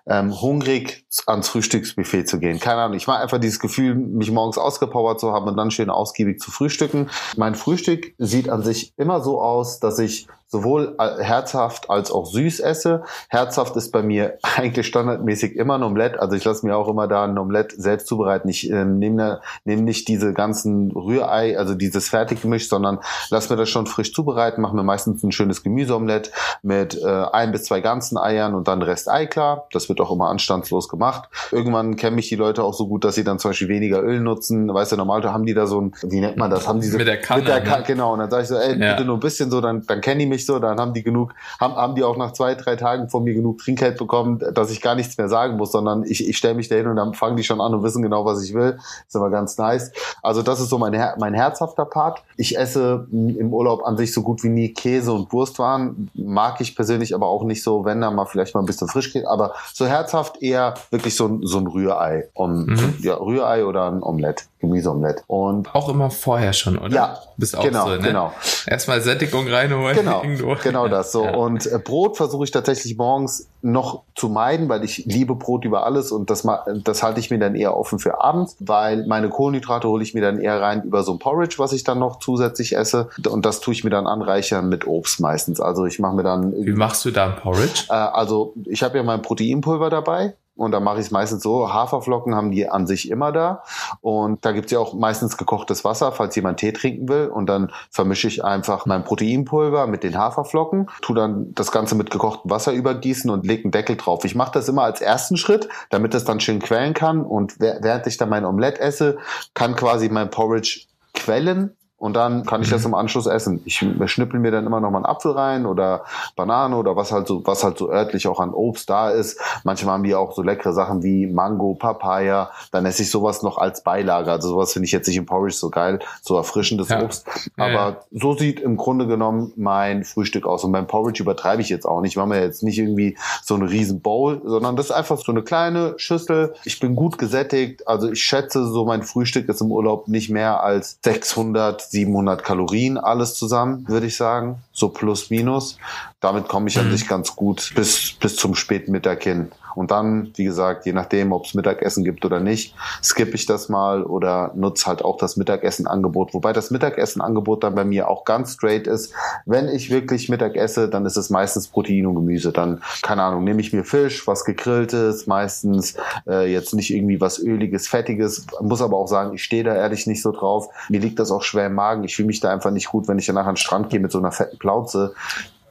[0.07, 2.61] ähm, hungrig ans Frühstücksbuffet zu gehen.
[2.61, 5.89] Keine Ahnung, ich mag einfach dieses Gefühl, mich morgens ausgepowert zu haben und dann schön
[5.89, 7.09] ausgiebig zu frühstücken.
[7.37, 12.27] Mein Frühstück sieht an sich immer so aus, dass ich sowohl äh, herzhaft als auch
[12.27, 13.03] süß esse.
[13.29, 16.19] Herzhaft ist bei mir eigentlich standardmäßig immer ein Omelett.
[16.21, 18.49] Also ich lasse mir auch immer da ein Omelett selbst zubereiten.
[18.49, 23.69] Ich äh, nehme nehm nicht diese ganzen Rührei, also dieses Fertiggemisch, sondern lass mir das
[23.69, 26.31] schon frisch zubereiten, mache mir meistens ein schönes Gemüseomelett
[26.63, 29.67] mit äh, ein bis zwei ganzen Eiern und dann Rest Ei klar.
[29.73, 31.29] Das wird auch immer anstandslos gemacht.
[31.51, 34.21] Irgendwann kennen mich die Leute auch so gut, dass sie dann zum Beispiel weniger Öl
[34.21, 34.73] nutzen.
[34.73, 36.69] Weißt du, normal haben die da so ein, wie nennt man das?
[36.69, 37.41] Haben diese, mit der Kanne.
[37.41, 37.87] Mit der Kanne ne?
[37.87, 38.13] Genau.
[38.13, 38.93] Und dann sage ich so, ey, ja.
[38.93, 41.35] bitte nur ein bisschen so, dann, dann kennen die mich so, dann haben die genug,
[41.61, 44.81] haben, haben die auch nach zwei, drei Tagen von mir genug Trinkgeld bekommen, dass ich
[44.81, 47.45] gar nichts mehr sagen muss, sondern ich, ich stelle mich dahin und dann fangen die
[47.45, 48.79] schon an und wissen genau, was ich will.
[49.07, 49.93] ist immer ganz nice.
[50.23, 52.23] Also das ist so mein, mein herzhafter Part.
[52.37, 56.11] Ich esse im Urlaub an sich so gut wie nie Käse und Wurstwaren.
[56.15, 59.13] Mag ich persönlich aber auch nicht so, wenn da mal vielleicht mal ein bisschen frisch
[59.13, 59.27] geht.
[59.27, 62.29] Aber so herzhaft eher wirklich so, ein so ein Rührei.
[62.35, 62.95] Und, mhm.
[63.01, 65.25] ja, Rührei oder ein Omelett, Gemüseomelett.
[65.27, 66.95] Und auch immer vorher schon, oder?
[66.95, 67.99] Ja, Bist auch genau, so, ne?
[67.99, 68.33] genau.
[68.67, 69.97] Erstmal Sättigung reinholen.
[69.97, 70.24] Genau,
[70.63, 71.25] genau das so.
[71.35, 71.37] Ja.
[71.37, 75.87] Und äh, Brot versuche ich tatsächlich morgens noch zu meiden, weil ich liebe Brot über
[75.87, 76.47] alles und das,
[76.85, 80.21] das halte ich mir dann eher offen für abends, weil meine Kohlenhydrate hole ich mir
[80.21, 83.61] dann eher rein über so ein Porridge, was ich dann noch zusätzlich esse und das
[83.61, 85.61] tue ich mir dann anreichern mit Obst meistens.
[85.61, 86.53] Also ich mache mir dann...
[86.53, 87.87] Wie machst du da ein Porridge?
[87.89, 91.73] Äh, also ich habe ja mein Proteinpulver dabei und da mache ich es meistens so,
[91.73, 93.65] Haferflocken haben die an sich immer da.
[94.01, 97.27] Und da gibt's ja auch meistens gekochtes Wasser, falls jemand Tee trinken will.
[97.27, 102.11] Und dann vermische ich einfach mein Proteinpulver mit den Haferflocken, tu dann das Ganze mit
[102.11, 104.25] gekochtem Wasser übergießen und leg einen Deckel drauf.
[104.25, 107.25] Ich mache das immer als ersten Schritt, damit es dann schön quellen kann.
[107.25, 109.19] Und während ich dann mein Omelett esse,
[109.55, 112.89] kann quasi mein Porridge quellen und dann kann ich das mhm.
[112.89, 113.63] im Anschluss essen.
[113.65, 116.05] Ich schnippel mir dann immer noch mal einen Apfel rein oder
[116.37, 119.41] Banane oder was halt so, was halt so örtlich auch an Obst da ist.
[119.65, 122.51] Manchmal haben die auch so leckere Sachen wie Mango, Papaya.
[122.73, 124.31] Dann esse ich sowas noch als Beilage.
[124.31, 127.03] Also sowas finde ich jetzt nicht im Porridge so geil, so erfrischendes ja.
[127.03, 127.27] Obst.
[127.57, 127.97] Aber ja.
[128.13, 130.63] so sieht im Grunde genommen mein Frühstück aus.
[130.63, 132.11] Und beim Porridge übertreibe ich jetzt auch nicht.
[132.11, 135.33] Ich mache mir jetzt nicht irgendwie so eine riesen Bowl, sondern das ist einfach so
[135.33, 136.53] eine kleine Schüssel.
[136.67, 137.89] Ich bin gut gesättigt.
[137.89, 142.99] Also ich schätze, so mein Frühstück ist im Urlaub nicht mehr als 600 700 Kalorien
[142.99, 145.79] alles zusammen, würde ich sagen, so plus minus.
[146.21, 149.53] Damit komme ich an sich ganz gut bis, bis zum späten Mittag hin.
[149.75, 153.69] Und dann, wie gesagt, je nachdem, ob es Mittagessen gibt oder nicht, skippe ich das
[153.69, 156.35] mal oder nutze halt auch das Mittagessen-Angebot.
[156.35, 159.13] Wobei das Mittagessen-Angebot dann bei mir auch ganz straight ist.
[159.47, 162.53] Wenn ich wirklich Mittag esse, dann ist es meistens Protein und Gemüse.
[162.53, 167.39] Dann, keine Ahnung, nehme ich mir Fisch, was gegrilltes, meistens äh, jetzt nicht irgendwie was
[167.39, 168.47] öliges, fettiges.
[168.61, 170.69] Muss aber auch sagen, ich stehe da ehrlich nicht so drauf.
[170.89, 172.05] Mir liegt das auch schwer im Magen.
[172.05, 174.13] Ich fühle mich da einfach nicht gut, wenn ich danach an den Strand gehe mit
[174.13, 175.15] so einer fetten Plauze.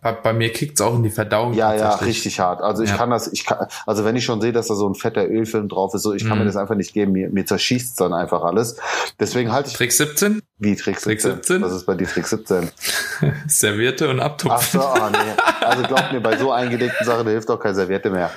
[0.04, 1.54] Bei, bei mir kickt's auch in die Verdauung.
[1.54, 2.62] Ja, ja, richtig hart.
[2.62, 2.98] Also ich ja.
[2.98, 5.70] kann das, ich kann, also wenn ich schon sehe, dass da so ein fetter Ölfilm
[5.70, 6.39] drauf ist, so ich kann mhm.
[6.39, 7.13] mir das einfach nicht geben.
[7.13, 8.78] Mir, mir zerschießt dann einfach alles.
[9.20, 9.76] Deswegen halte ich.
[9.76, 10.42] Trick 17?
[10.60, 11.04] Wie Trick 17?
[11.04, 11.62] Trick 17?
[11.62, 12.70] Was ist bei dir Trick 17?
[13.48, 14.82] Servierte und Abtupfen.
[14.84, 15.66] Ach so, oh, nee.
[15.66, 18.30] Also glaub mir, bei so eingelegten Sachen hilft auch kein Serviette mehr.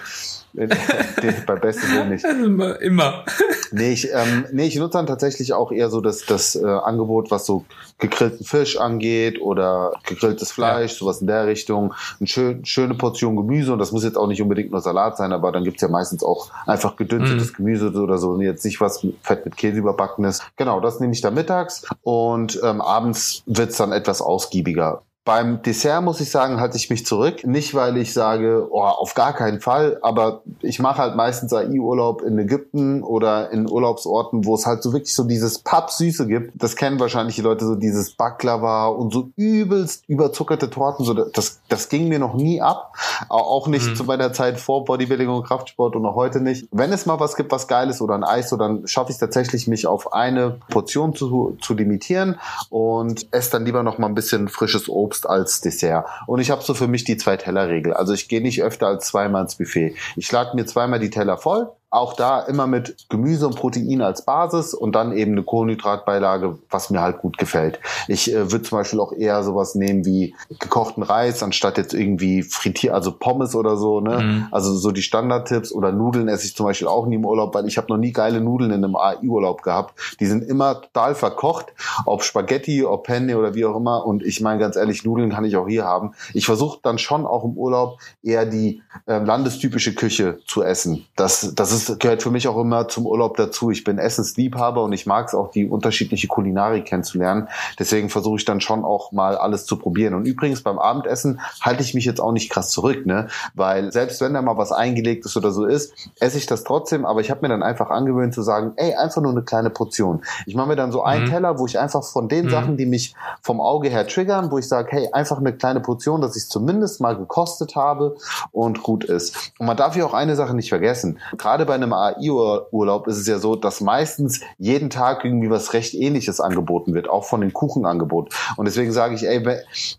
[0.55, 2.25] Bei bestem Willen nicht.
[2.47, 2.81] Immer.
[2.81, 3.25] immer.
[3.73, 7.31] Nee, ich, ähm, nee, ich nutze dann tatsächlich auch eher so das, das äh, Angebot,
[7.31, 7.65] was so
[7.99, 10.99] gegrillten Fisch angeht oder gegrilltes Fleisch, ja.
[10.99, 11.95] sowas in der Richtung.
[12.21, 15.33] Eine schön, schöne Portion Gemüse und das muss jetzt auch nicht unbedingt nur Salat sein,
[15.33, 17.57] aber dann gibt's ja meistens auch einfach gedünstetes mhm.
[17.57, 20.43] Gemüse oder so und jetzt nicht was Fett mit Käse überbacken ist.
[20.57, 25.03] Genau, das nehme ich dann mittags und ähm, abends wird's dann etwas ausgiebiger.
[25.27, 27.45] Beim Dessert muss ich sagen, halte ich mich zurück.
[27.45, 32.23] Nicht, weil ich sage, oh, auf gar keinen Fall, aber ich mache halt meistens AI-Urlaub
[32.23, 36.53] in Ägypten oder in Urlaubsorten, wo es halt so wirklich so dieses Pappsüße gibt.
[36.55, 41.05] Das kennen wahrscheinlich die Leute so dieses Baklava und so übelst überzuckerte Torten.
[41.05, 42.95] So, das, das ging mir noch nie ab.
[43.29, 43.97] Auch nicht mhm.
[43.97, 46.69] zu meiner Zeit vor Bodybuilding und Kraftsport und auch heute nicht.
[46.71, 49.17] Wenn es mal was gibt, was geil ist oder ein Eis, so dann schaffe ich
[49.17, 52.39] es tatsächlich, mich auf eine Portion zu, zu limitieren
[52.71, 56.07] und esse dann lieber noch mal ein bisschen frisches Obst Obst als Dessert.
[56.27, 57.95] Und ich habe so für mich die Zwei-Teller-Regel.
[57.95, 59.95] Also ich gehe nicht öfter als zweimal ins Buffet.
[60.17, 64.25] Ich lade mir zweimal die Teller voll, auch da immer mit Gemüse und Protein als
[64.25, 67.81] Basis und dann eben eine Kohlenhydratbeilage, was mir halt gut gefällt.
[68.09, 72.43] Ich äh, würde zum Beispiel auch eher sowas nehmen wie gekochten Reis, anstatt jetzt irgendwie
[72.43, 74.23] frittiert, also Pommes oder so, ne?
[74.23, 74.47] Mhm.
[74.51, 77.67] Also so die Standardtipps oder Nudeln esse ich zum Beispiel auch nie im Urlaub, weil
[77.67, 79.95] ich habe noch nie geile Nudeln in einem AI-Urlaub gehabt.
[80.21, 81.67] Die sind immer total verkocht,
[82.05, 84.07] ob Spaghetti, ob Penne oder wie auch immer.
[84.07, 86.13] Und ich meine ganz ehrlich, Nudeln kann ich auch hier haben.
[86.35, 91.07] Ich versuche dann schon auch im Urlaub eher die äh, landestypische Küche zu essen.
[91.17, 93.71] Das, das ist, gehört für mich auch immer zum Urlaub dazu.
[93.71, 97.49] Ich bin Essensliebhaber und ich mag es auch, die unterschiedliche Kulinarik kennenzulernen.
[97.79, 100.15] Deswegen versuche ich dann schon auch mal alles zu probieren.
[100.15, 103.29] Und übrigens beim Abendessen halte ich mich jetzt auch nicht krass zurück, ne?
[103.55, 107.05] Weil selbst wenn da mal was eingelegt ist oder so ist, esse ich das trotzdem.
[107.05, 110.23] Aber ich habe mir dann einfach angewöhnt zu sagen, ey, einfach nur eine kleine Portion.
[110.47, 111.31] Ich mache mir dann so einen mhm.
[111.31, 112.51] Teller, wo ich einfach von den mhm.
[112.51, 116.21] Sachen, die mich vom Auge her triggern, wo ich sage, hey, einfach eine kleine Portion,
[116.21, 118.17] dass ich es zumindest mal gekostet habe
[118.53, 119.53] und gut ist.
[119.59, 121.19] Und man darf hier auch eine Sache nicht vergessen.
[121.37, 125.95] Gerade bei einem AI-Urlaub ist es ja so, dass meistens jeden Tag irgendwie was recht
[125.95, 128.33] ähnliches angeboten wird, auch von dem Kuchenangebot.
[128.57, 129.43] Und deswegen sage ich, ey,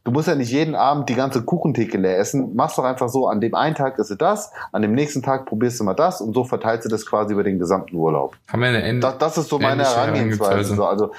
[0.03, 2.51] du musst ja nicht jeden Abend die ganze Kuchentheke leer essen.
[2.55, 5.45] Mach's doch einfach so, an dem einen Tag isst du das, an dem nächsten Tag
[5.45, 8.35] probierst du mal das und so verteilst du das quasi über den gesamten Urlaub.
[8.47, 10.75] Haben wir eine End das, das ist so meine Herangehensweise.
[10.75, 11.11] So, also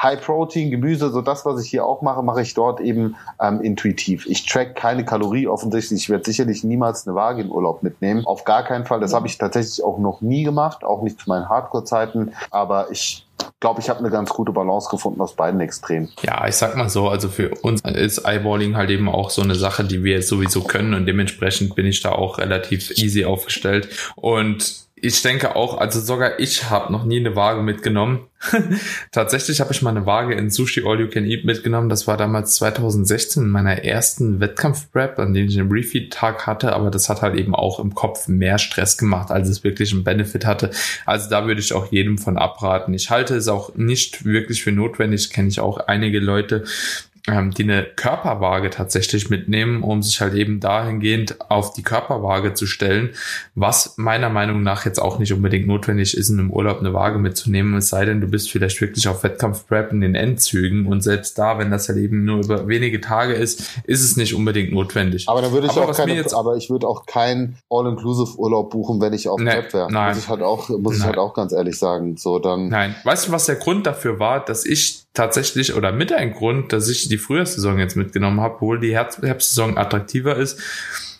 [0.00, 3.60] High Protein, Gemüse, so das, was ich hier auch mache, mache ich dort eben ähm,
[3.60, 4.26] intuitiv.
[4.26, 6.02] Ich track keine Kalorie offensichtlich.
[6.02, 8.24] Ich werde sicherlich niemals eine Waage in Urlaub mitnehmen.
[8.26, 9.00] Auf gar keinen Fall.
[9.00, 12.32] Das habe ich tatsächlich auch noch nie gemacht, auch nicht zu meinen Hardcore-Zeiten.
[12.50, 13.26] Aber ich
[13.60, 16.10] glaube, ich habe eine ganz gute Balance gefunden aus beiden Extremen.
[16.22, 19.54] Ja, ich sag mal so, also für uns ist Eyeballing halt eben auch so eine
[19.54, 24.85] Sache, die wir sowieso können und dementsprechend bin ich da auch relativ easy aufgestellt und
[24.98, 28.28] ich denke auch, also sogar ich habe noch nie eine Waage mitgenommen.
[29.12, 31.90] Tatsächlich habe ich mal eine Waage in Sushi All You Can Eat mitgenommen.
[31.90, 36.90] Das war damals 2016 in meiner ersten Wettkampf-Prep, an dem ich einen Refeed-Tag hatte, aber
[36.90, 40.46] das hat halt eben auch im Kopf mehr Stress gemacht, als es wirklich einen Benefit
[40.46, 40.70] hatte.
[41.04, 42.94] Also da würde ich auch jedem von abraten.
[42.94, 45.30] Ich halte es auch nicht wirklich für notwendig.
[45.30, 46.64] Kenne ich auch einige Leute,
[47.26, 52.66] ähm, die eine Körperwaage tatsächlich mitnehmen, um sich halt eben dahingehend auf die Körperwaage zu
[52.66, 53.10] stellen,
[53.54, 57.18] was meiner Meinung nach jetzt auch nicht unbedingt notwendig ist, in einem Urlaub eine Waage
[57.18, 61.38] mitzunehmen, es sei denn, du bist vielleicht wirklich auf Wettkampfprep in den Endzügen und selbst
[61.38, 65.28] da, wenn das halt eben nur über wenige Tage ist, ist es nicht unbedingt notwendig.
[65.28, 68.70] Aber dann würde ich aber auch keine, jetzt, aber ich würde auch keinen All-Inclusive Urlaub
[68.70, 69.90] buchen, wenn ich auf nee, Prep wäre.
[69.90, 70.98] Muss ich halt auch, muss nein.
[70.98, 72.16] ich halt auch ganz ehrlich sagen.
[72.16, 72.68] So dann.
[72.68, 72.94] Nein.
[73.04, 76.88] Weißt du, was der Grund dafür war, dass ich tatsächlich oder mit ein Grund, dass
[76.88, 80.60] ich die Frühjahrssaison jetzt mitgenommen habe, obwohl die Herbst Herbstsaison attraktiver ist.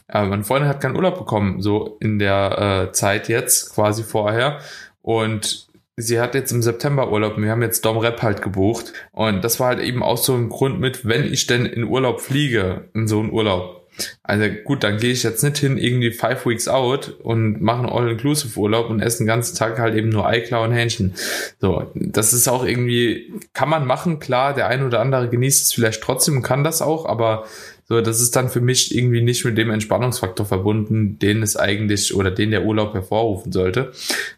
[0.09, 4.61] Äh, meine Freundin hat keinen Urlaub bekommen, so in der äh, Zeit jetzt, quasi vorher.
[5.03, 8.93] Und sie hat jetzt im September Urlaub und wir haben jetzt Dom Rep halt gebucht.
[9.13, 12.21] Und das war halt eben auch so ein Grund mit, wenn ich denn in Urlaub
[12.21, 13.86] fliege, in so einen Urlaub,
[14.23, 17.89] also gut, dann gehe ich jetzt nicht hin irgendwie five weeks out und mache einen
[17.89, 21.15] All-Inclusive-Urlaub und esse den ganzen Tag halt eben nur Eiklar und Hähnchen.
[21.61, 25.73] So, das ist auch irgendwie, kann man machen, klar, der ein oder andere genießt es
[25.73, 27.45] vielleicht trotzdem und kann das auch, aber
[27.89, 32.17] so, das ist dann für mich irgendwie nicht mit dem Entspannungsfaktor verbunden, den es eigentlich
[32.17, 33.93] oder den der Urlaub hervorrufen sollte.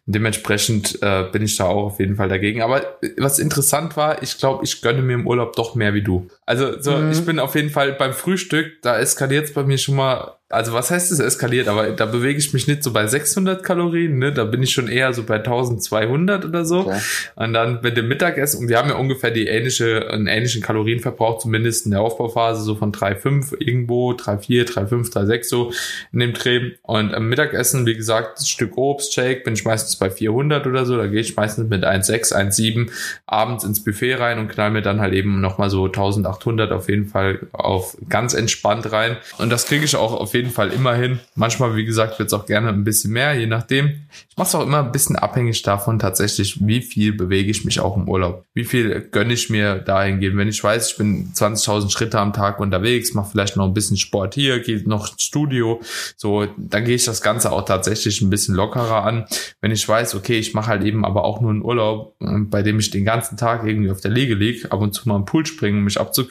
[0.06, 2.60] Und dementsprechend äh, bin ich da auch auf jeden Fall dagegen.
[2.60, 6.28] Aber was interessant war, ich glaube, ich gönne mir im Urlaub doch mehr wie du.
[6.48, 7.12] Also so, mhm.
[7.12, 10.72] ich bin auf jeden Fall beim Frühstück, da eskaliert es bei mir schon mal also
[10.72, 14.32] was heißt es eskaliert, aber da bewege ich mich nicht so bei 600 Kalorien, ne?
[14.32, 16.80] da bin ich schon eher so bei 1200 oder so.
[16.80, 16.98] Okay.
[17.36, 21.38] Und dann mit dem Mittagessen, und wir haben ja ungefähr die ähnliche, einen ähnlichen Kalorienverbrauch,
[21.38, 25.72] zumindest in der Aufbauphase, so von 3,5 irgendwo, 3,4, 3,5, 3,6 so
[26.12, 26.72] in dem Dreh.
[26.80, 30.86] Und am Mittagessen, wie gesagt, das Stück Obst, Shake, bin ich meistens bei 400 oder
[30.86, 32.90] so, da gehe ich meistens mit 1,6, 1,7
[33.26, 37.06] abends ins Buffet rein und knall mir dann halt eben nochmal so 1800 auf jeden
[37.06, 39.16] Fall auf ganz entspannt rein.
[39.38, 41.20] Und das kriege ich auch auf jeden Fall immerhin.
[41.34, 44.06] Manchmal, wie gesagt, wird es auch gerne ein bisschen mehr, je nachdem.
[44.30, 47.80] Ich mache es auch immer ein bisschen abhängig davon tatsächlich, wie viel bewege ich mich
[47.80, 48.44] auch im Urlaub.
[48.54, 50.36] Wie viel gönne ich mir dahingehend.
[50.36, 53.96] Wenn ich weiß, ich bin 20.000 Schritte am Tag unterwegs, mache vielleicht noch ein bisschen
[53.96, 55.80] Sport hier, gehe noch ins Studio,
[56.16, 59.26] so, dann gehe ich das Ganze auch tatsächlich ein bisschen lockerer an.
[59.60, 62.62] Wenn ich weiß, okay, ich mache halt eben aber auch nur einen Urlaub, ähm, bei
[62.62, 65.24] dem ich den ganzen Tag irgendwie auf der Liege liege, ab und zu mal im
[65.24, 66.27] Pool springen, um mich abzukühlen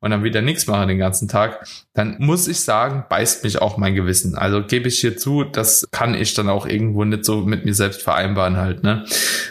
[0.00, 3.60] und dann wieder nichts mache den ganzen Tag, dann muss ich sagen, beißt beißt mich
[3.60, 4.36] auch mein Gewissen.
[4.36, 7.74] Also gebe ich hier zu, das kann ich dann auch irgendwo nicht so mit mir
[7.74, 9.04] selbst vereinbaren halt, ne?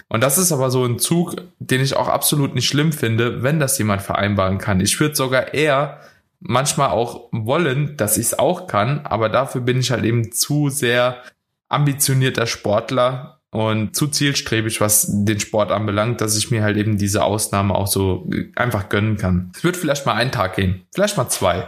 [0.10, 3.60] Und das ist aber so ein Zug, den ich auch absolut nicht schlimm finde, wenn
[3.60, 4.80] das jemand vereinbaren kann.
[4.80, 6.00] Ich würde sogar eher
[6.40, 10.70] manchmal auch wollen, dass ich es auch kann, aber dafür bin ich halt eben zu
[10.70, 11.22] sehr
[11.70, 17.24] ambitionierter Sportler und zu zielstrebig, was den Sport anbelangt, dass ich mir halt eben diese
[17.24, 19.52] Ausnahme auch so einfach gönnen kann.
[19.56, 21.68] Es wird vielleicht mal einen Tag gehen, vielleicht mal zwei,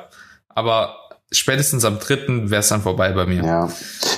[0.49, 0.95] aber
[1.31, 3.43] spätestens am dritten wäre es dann vorbei bei mir.
[3.43, 3.69] Ja.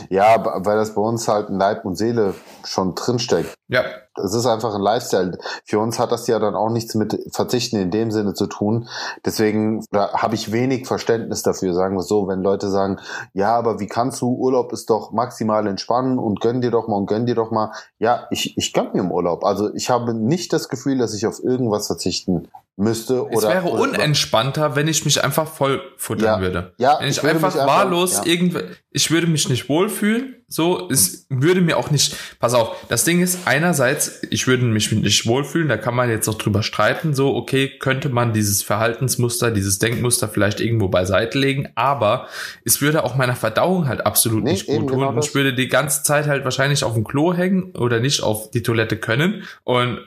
[0.10, 2.34] ja, weil das bei uns halt in Leib und Seele
[2.66, 3.54] schon drinsteckt.
[3.68, 3.84] Ja.
[4.16, 5.38] Es ist einfach ein Lifestyle.
[5.64, 8.88] Für uns hat das ja dann auch nichts mit Verzichten in dem Sinne zu tun.
[9.26, 13.00] Deswegen habe ich wenig Verständnis dafür, sagen wir so, wenn Leute sagen,
[13.34, 16.98] ja, aber wie kannst du, Urlaub ist doch maximal entspannen und gönn dir doch mal
[16.98, 17.72] und gönn dir doch mal.
[18.00, 19.46] Ja, ich, ich gönn mir im Urlaub.
[19.46, 23.26] Also ich habe nicht das Gefühl, dass ich auf irgendwas verzichten müsste.
[23.28, 26.42] Oder, es wäre oder, unentspannter, wenn ich mich einfach voll futtern Ja.
[26.42, 26.74] würde.
[26.78, 28.32] Ja, wenn ich, ich würde einfach wahllos ja.
[28.32, 30.36] irgendwie, ich würde mich nicht wohlfühlen.
[30.48, 34.92] So, es würde mir auch nicht, pass auf, das Ding ist, einerseits, ich würde mich
[34.92, 39.52] nicht wohlfühlen, da kann man jetzt auch drüber streiten, so, okay, könnte man dieses Verhaltensmuster,
[39.52, 42.28] dieses Denkmuster vielleicht irgendwo beiseite legen, aber
[42.66, 45.70] es würde auch meiner Verdauung halt absolut Nee, nicht gut tun genau ich würde die
[45.70, 50.00] ganze Zeit halt wahrscheinlich auf dem Klo hängen oder nicht auf die Toilette können und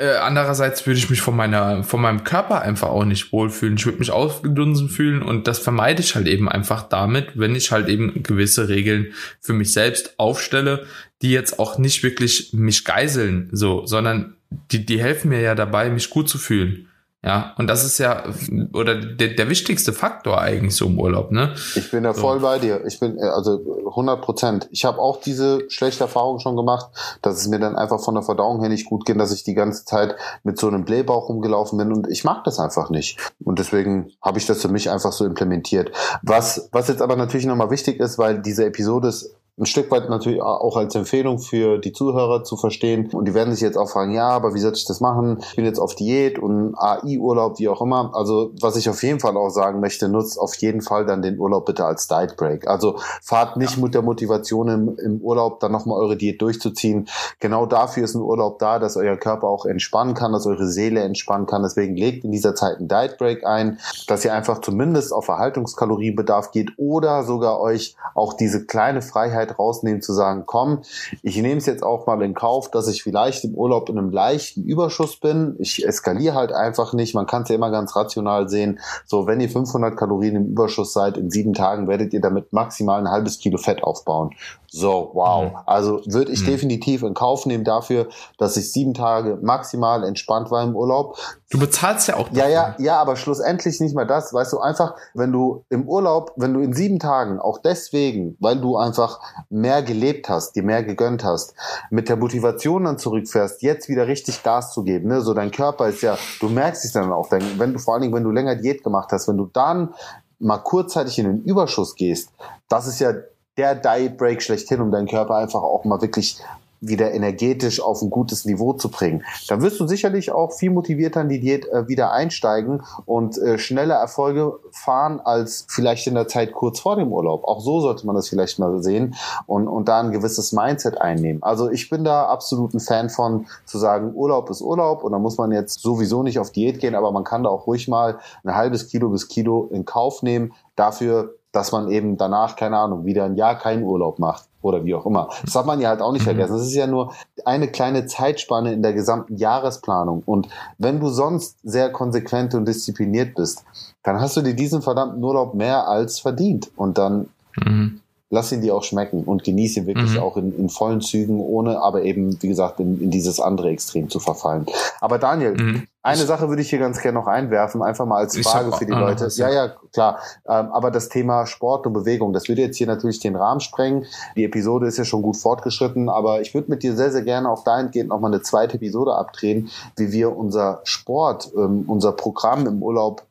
[0.00, 3.76] äh, andererseits würde ich mich von meiner, von meinem Körper einfach auch nicht wohlfühlen.
[3.76, 7.70] Ich würde mich ausgedunsen fühlen und das vermeide ich halt eben einfach damit, wenn ich
[7.70, 10.86] halt eben gewisse Regeln für mich selbst aufstelle,
[11.20, 14.36] die jetzt auch nicht wirklich mich geiseln, so, sondern
[14.72, 16.88] die, die helfen mir ja dabei, mich gut zu fühlen.
[17.22, 18.24] Ja, und das ist ja,
[18.72, 21.54] oder der, der wichtigste Faktor eigentlich so im Urlaub, ne?
[21.74, 22.22] Ich bin da So.
[22.22, 22.82] voll bei dir.
[22.86, 24.68] Ich bin äh, also 100 Prozent.
[24.70, 26.86] Ich habe auch diese schlechte Erfahrung schon gemacht,
[27.20, 29.52] dass es mir dann einfach von der Verdauung her nicht gut ging, dass ich die
[29.52, 33.18] ganze Zeit mit so einem Blähbauch rumgelaufen bin und ich mag das einfach nicht.
[33.44, 35.92] Und deswegen habe ich das für mich einfach so implementiert.
[36.22, 40.08] Was was jetzt aber natürlich nochmal wichtig ist, weil diese Episode ist ein Stück weit
[40.08, 43.10] natürlich auch als Empfehlung für die Zuhörer zu verstehen.
[43.12, 45.38] Und die werden sich jetzt auch fragen, ja, aber wie soll ich das machen?
[45.50, 48.10] Ich bin jetzt auf Diät und AI-Urlaub, wie auch immer.
[48.14, 51.38] Also was ich auf jeden Fall auch sagen möchte, nutzt auf jeden Fall dann den
[51.38, 52.66] Urlaub bitte als Diet Break.
[52.66, 57.06] Also fahrt nicht mit der Motivation im, im Urlaub dann nochmal eure Diät durchzuziehen.
[57.38, 61.02] Genau dafür ist ein Urlaub da, dass euer Körper auch entspannen kann, dass eure Seele
[61.02, 61.62] entspannen kann.
[61.62, 66.50] Deswegen legt in dieser Zeit einen Diet Break ein, dass ihr einfach zumindest auf Erhaltungskalorienbedarf
[66.50, 70.82] geht oder sogar euch auch diese kleine Freiheit rausnehmen zu sagen, komm,
[71.22, 74.10] ich nehme es jetzt auch mal in Kauf, dass ich vielleicht im Urlaub in einem
[74.10, 75.56] leichten Überschuss bin.
[75.58, 77.14] Ich eskaliere halt einfach nicht.
[77.14, 78.80] Man kann es ja immer ganz rational sehen.
[79.04, 83.00] So, wenn ihr 500 Kalorien im Überschuss seid, in sieben Tagen werdet ihr damit maximal
[83.00, 84.30] ein halbes Kilo Fett aufbauen.
[84.72, 85.50] So, wow.
[85.50, 85.56] Mhm.
[85.66, 86.46] Also würde ich Mhm.
[86.46, 91.16] definitiv in Kauf nehmen dafür, dass ich sieben Tage maximal entspannt war im Urlaub.
[91.50, 92.28] Du bezahlst ja auch.
[92.30, 92.50] Ja, dafür.
[92.50, 94.32] ja, ja, aber schlussendlich nicht mal das.
[94.32, 98.60] Weißt du, einfach, wenn du im Urlaub, wenn du in sieben Tagen, auch deswegen, weil
[98.60, 101.52] du einfach mehr gelebt hast, dir mehr gegönnt hast,
[101.90, 105.20] mit der Motivation dann zurückfährst, jetzt wieder richtig Gas zu geben, ne?
[105.20, 108.14] So dein Körper ist ja, du merkst es dann auch, wenn du vor allen Dingen,
[108.14, 109.92] wenn du länger Diät gemacht hast, wenn du dann
[110.38, 112.30] mal kurzzeitig in den Überschuss gehst,
[112.68, 113.12] das ist ja
[113.56, 116.40] der Diet Break schlechthin, um deinen Körper einfach auch mal wirklich
[116.80, 119.22] wieder energetisch auf ein gutes Niveau zu bringen.
[119.48, 123.58] Dann wirst du sicherlich auch viel motivierter in die Diät äh, wieder einsteigen und äh,
[123.58, 127.44] schneller Erfolge fahren als vielleicht in der Zeit kurz vor dem Urlaub.
[127.44, 129.14] Auch so sollte man das vielleicht mal sehen
[129.46, 131.42] und, und da ein gewisses Mindset einnehmen.
[131.42, 135.18] Also ich bin da absolut ein Fan von zu sagen, Urlaub ist Urlaub und da
[135.18, 138.18] muss man jetzt sowieso nicht auf Diät gehen, aber man kann da auch ruhig mal
[138.42, 143.04] ein halbes Kilo bis Kilo in Kauf nehmen dafür, dass man eben danach, keine Ahnung,
[143.04, 145.28] wieder ein Jahr keinen Urlaub macht oder wie auch immer.
[145.42, 146.26] Das darf man ja halt auch nicht Mhm.
[146.36, 146.52] vergessen.
[146.52, 147.12] Das ist ja nur
[147.44, 150.22] eine kleine Zeitspanne in der gesamten Jahresplanung.
[150.26, 153.64] Und wenn du sonst sehr konsequent und diszipliniert bist,
[154.02, 156.70] dann hast du dir diesen verdammten Urlaub mehr als verdient.
[156.76, 157.99] Und dann Mhm.
[158.30, 160.20] Lass ihn dir auch schmecken und genieß ihn wirklich Mhm.
[160.20, 164.08] auch in, in vollen Zügen, ohne aber eben, wie gesagt, in, in dieses andere Extrem
[164.08, 164.66] zu verfallen.
[165.00, 165.86] Aber Daniel, Mhm.
[166.04, 168.78] eine Sache würde ich hier ganz gerne noch einwerfen, einfach mal als Ich Frage hab
[168.78, 169.28] für die noch Leute.
[169.34, 169.50] ja.
[169.50, 170.18] ja, klar.
[170.48, 174.06] Ähm, aber das Thema Sport und Bewegung, das würde jetzt hier natürlich den Rahmen sprengen.
[174.36, 177.50] Die Episode ist ja schon gut fortgeschritten, aber ich würde mit dir sehr, sehr gerne
[177.50, 182.80] auch dahingehend nochmal eine zweite Episode abdrehen, wie wir unser Sport, ähm, unser Programm im
[182.82, 183.22] Urlaub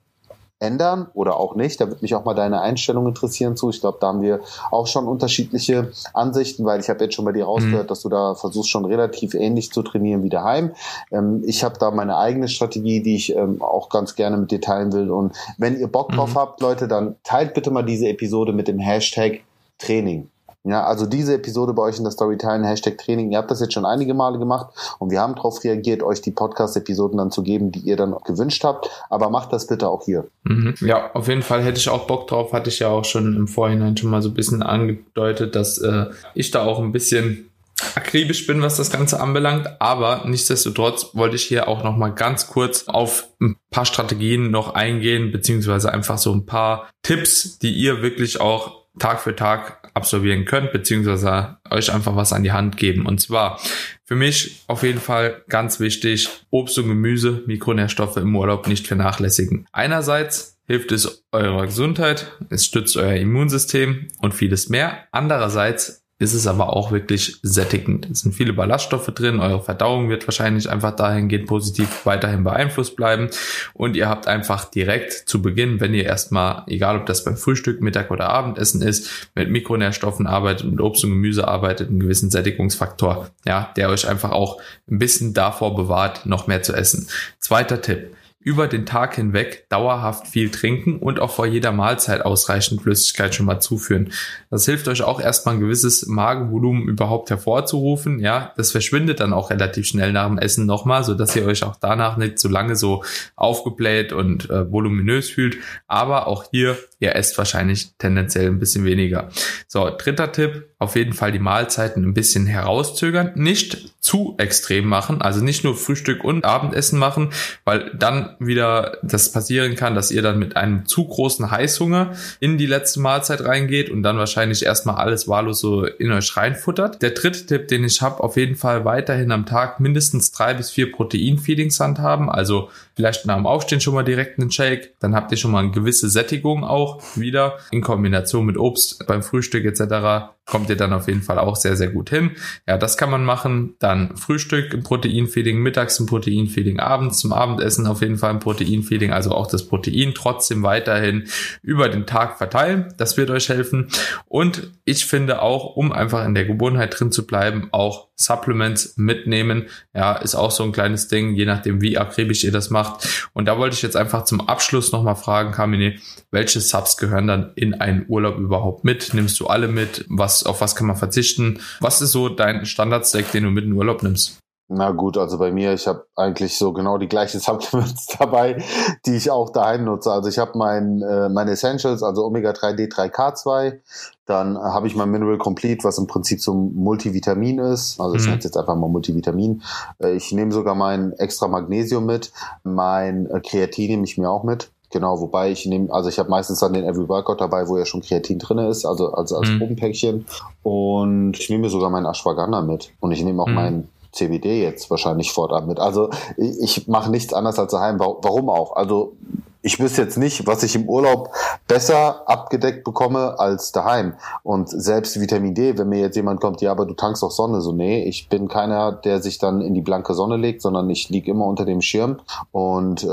[0.59, 1.79] ändern oder auch nicht.
[1.79, 3.69] Da würde mich auch mal deine Einstellung interessieren zu.
[3.69, 4.41] Ich glaube, da haben wir
[4.71, 8.35] auch schon unterschiedliche Ansichten, weil ich habe jetzt schon bei dir rausgehört, dass du da
[8.35, 10.73] versuchst schon relativ ähnlich zu trainieren wie daheim.
[11.11, 14.61] Ähm, ich habe da meine eigene Strategie, die ich ähm, auch ganz gerne mit dir
[14.61, 15.09] teilen will.
[15.11, 16.39] Und wenn ihr Bock drauf Mhm.
[16.39, 19.41] habt, Leute, dann teilt bitte mal diese Episode mit dem Hashtag
[19.77, 20.29] Training.
[20.65, 23.31] Ja, also diese Episode bei euch in der Story teilen, Hashtag Training.
[23.31, 26.31] Ihr habt das jetzt schon einige Male gemacht und wir haben darauf reagiert, euch die
[26.31, 28.89] Podcast-Episoden dann zu geben, die ihr dann gewünscht habt.
[29.09, 30.27] Aber macht das bitte auch hier.
[30.43, 30.75] Mhm.
[30.81, 33.47] Ja, auf jeden Fall hätte ich auch Bock drauf, hatte ich ja auch schon im
[33.47, 37.49] Vorhinein schon mal so ein bisschen angedeutet, dass äh, ich da auch ein bisschen
[37.95, 42.47] akribisch bin, was das Ganze anbelangt, aber nichtsdestotrotz wollte ich hier auch noch mal ganz
[42.47, 48.01] kurz auf ein paar Strategien noch eingehen, beziehungsweise einfach so ein paar Tipps, die ihr
[48.01, 53.05] wirklich auch Tag für Tag absolvieren könnt, beziehungsweise euch einfach was an die Hand geben.
[53.05, 53.59] Und zwar
[54.05, 59.67] für mich auf jeden Fall ganz wichtig, Obst und Gemüse, Mikronährstoffe im Urlaub nicht vernachlässigen.
[59.73, 65.07] Einerseits hilft es eurer Gesundheit, es stützt euer Immunsystem und vieles mehr.
[65.11, 68.09] Andererseits ist es aber auch wirklich sättigend.
[68.11, 73.29] Es sind viele Ballaststoffe drin, eure Verdauung wird wahrscheinlich einfach dahingehend positiv weiterhin beeinflusst bleiben
[73.73, 77.81] und ihr habt einfach direkt zu Beginn, wenn ihr erstmal, egal ob das beim Frühstück,
[77.81, 83.29] Mittag oder Abendessen ist, mit Mikronährstoffen arbeitet, mit Obst und Gemüse arbeitet, einen gewissen Sättigungsfaktor,
[83.45, 87.07] ja, der euch einfach auch ein bisschen davor bewahrt, noch mehr zu essen.
[87.39, 88.13] Zweiter Tipp
[88.49, 93.45] über den Tag hinweg dauerhaft viel trinken und auch vor jeder Mahlzeit ausreichend Flüssigkeit schon
[93.45, 94.11] mal zuführen.
[94.49, 98.17] Das hilft euch auch erstmal ein gewisses Magenvolumen überhaupt hervorzurufen.
[98.17, 101.61] Ja, das verschwindet dann auch relativ schnell nach dem Essen nochmal, so dass ihr euch
[101.61, 103.03] auch danach nicht so lange so
[103.35, 105.57] aufgebläht und äh, voluminös fühlt.
[105.85, 109.29] Aber auch hier, ihr esst wahrscheinlich tendenziell ein bisschen weniger.
[109.67, 113.31] So, dritter Tipp, auf jeden Fall die Mahlzeiten ein bisschen herauszögern.
[113.35, 117.31] Nicht zu extrem machen, also nicht nur Frühstück und Abendessen machen,
[117.65, 122.57] weil dann wieder das passieren kann, dass ihr dann mit einem zu großen Heißhunger in
[122.57, 127.01] die letzte Mahlzeit reingeht und dann wahrscheinlich erstmal alles wahllos so in euch reinfuttert.
[127.01, 130.71] Der dritte Tipp, den ich habe, auf jeden Fall weiterhin am Tag mindestens drei bis
[130.71, 132.69] vier Protein-Feedings handhaben, also
[132.99, 135.71] vielleicht nach dem Aufstehen schon mal direkt einen Shake, dann habt ihr schon mal eine
[135.71, 141.07] gewisse Sättigung auch wieder in Kombination mit Obst beim Frühstück etc kommt ihr dann auf
[141.07, 142.31] jeden Fall auch sehr, sehr gut hin.
[142.67, 143.75] Ja, das kann man machen.
[143.79, 149.11] Dann Frühstück ein Proteinfeeding, mittags ein Proteinfeeding, abends zum Abendessen auf jeden Fall ein Proteinfeeding,
[149.11, 151.27] also auch das Protein trotzdem weiterhin
[151.61, 152.93] über den Tag verteilen.
[152.97, 153.89] Das wird euch helfen.
[154.25, 159.67] Und ich finde auch, um einfach in der Gewohnheit drin zu bleiben, auch Supplements mitnehmen.
[159.93, 163.29] Ja, ist auch so ein kleines Ding, je nachdem, wie akribisch ihr das macht.
[163.33, 165.95] Und da wollte ich jetzt einfach zum Abschluss nochmal fragen, Kamine,
[166.31, 169.13] welche Subs gehören dann in einen Urlaub überhaupt mit?
[169.13, 170.05] Nimmst du alle mit?
[170.09, 171.59] Was, auf was kann man verzichten?
[171.79, 174.39] Was ist so dein Standardstack, den du mit in Urlaub nimmst?
[174.71, 178.63] Na gut, also bei mir, ich habe eigentlich so genau die gleichen Supplements dabei,
[179.03, 180.11] die ich auch daheim nutze.
[180.11, 183.79] Also ich habe mein, äh, meine Essentials, also Omega-3, D3K2,
[184.27, 187.99] dann habe ich mein Mineral Complete, was im Prinzip so ein Multivitamin ist.
[187.99, 188.27] Also ich mhm.
[188.27, 189.63] nenne es jetzt einfach mal Multivitamin.
[189.97, 192.31] Äh, ich nehme sogar mein extra Magnesium mit.
[192.63, 194.71] Mein äh, Kreatin nehme ich mir auch mit.
[194.91, 197.85] Genau, wobei ich nehme, also ich habe meistens dann den Every Workout dabei, wo ja
[197.85, 199.59] schon Kreatin drin ist, also, also als mhm.
[199.59, 200.25] Probenpäckchen.
[200.63, 202.91] Und ich nehme mir sogar meinen Ashwagandha mit.
[202.99, 203.53] Und ich nehme auch mhm.
[203.53, 205.79] meinen CBD jetzt wahrscheinlich fortan mit.
[205.79, 207.99] Also ich, ich mache nichts anderes als daheim.
[207.99, 208.75] Warum auch?
[208.75, 209.13] Also
[209.61, 211.31] ich wüsste jetzt nicht, was ich im Urlaub
[211.67, 214.13] besser abgedeckt bekomme als daheim.
[214.43, 217.61] Und selbst Vitamin D, wenn mir jetzt jemand kommt, ja, aber du tankst auch Sonne,
[217.61, 221.09] so nee, ich bin keiner, der sich dann in die blanke Sonne legt, sondern ich
[221.09, 222.19] liege immer unter dem Schirm
[222.51, 223.07] und äh,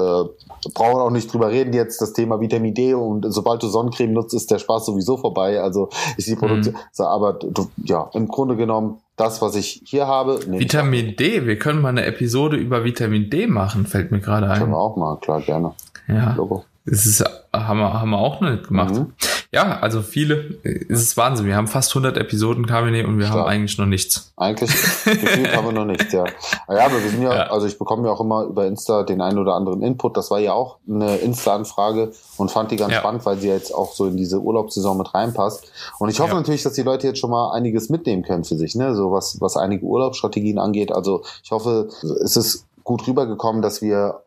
[0.74, 4.34] brauchen auch nicht drüber reden jetzt das Thema Vitamin D und sobald du Sonnencreme nutzt,
[4.34, 5.60] ist der Spaß sowieso vorbei.
[5.60, 6.78] Also ist die Produktion, mhm.
[6.92, 10.40] so, aber du, ja, im Grunde genommen das, was ich hier habe.
[10.46, 14.58] Vitamin D, wir können mal eine Episode über Vitamin D machen, fällt mir gerade ein.
[14.58, 15.72] Können wir auch mal, klar, gerne.
[16.08, 16.34] Ja.
[16.34, 16.64] Logo.
[16.84, 18.94] Das ist, haben wir, haben wir auch noch nicht gemacht.
[18.94, 19.12] Mhm.
[19.52, 21.46] Ja, also viele, es ist Wahnsinn.
[21.46, 23.40] Wir haben fast 100 Episoden Kamine und wir Stark.
[23.40, 24.32] haben eigentlich noch nichts.
[24.36, 26.24] Eigentlich gefühlt haben wir noch nichts, ja.
[26.68, 29.20] Ja, aber wir sind ja, ja, also ich bekomme ja auch immer über Insta den
[29.20, 30.16] einen oder anderen Input.
[30.16, 33.00] Das war ja auch eine Insta-Anfrage und fand die ganz ja.
[33.00, 35.72] spannend, weil sie jetzt auch so in diese Urlaubssaison mit reinpasst.
[35.98, 36.36] Und ich hoffe ja.
[36.36, 38.94] natürlich, dass die Leute jetzt schon mal einiges mitnehmen können für sich, ne?
[38.94, 40.92] So was, was einige Urlaubsstrategien angeht.
[40.92, 41.88] Also ich hoffe,
[42.22, 44.20] es ist gut rübergekommen, dass wir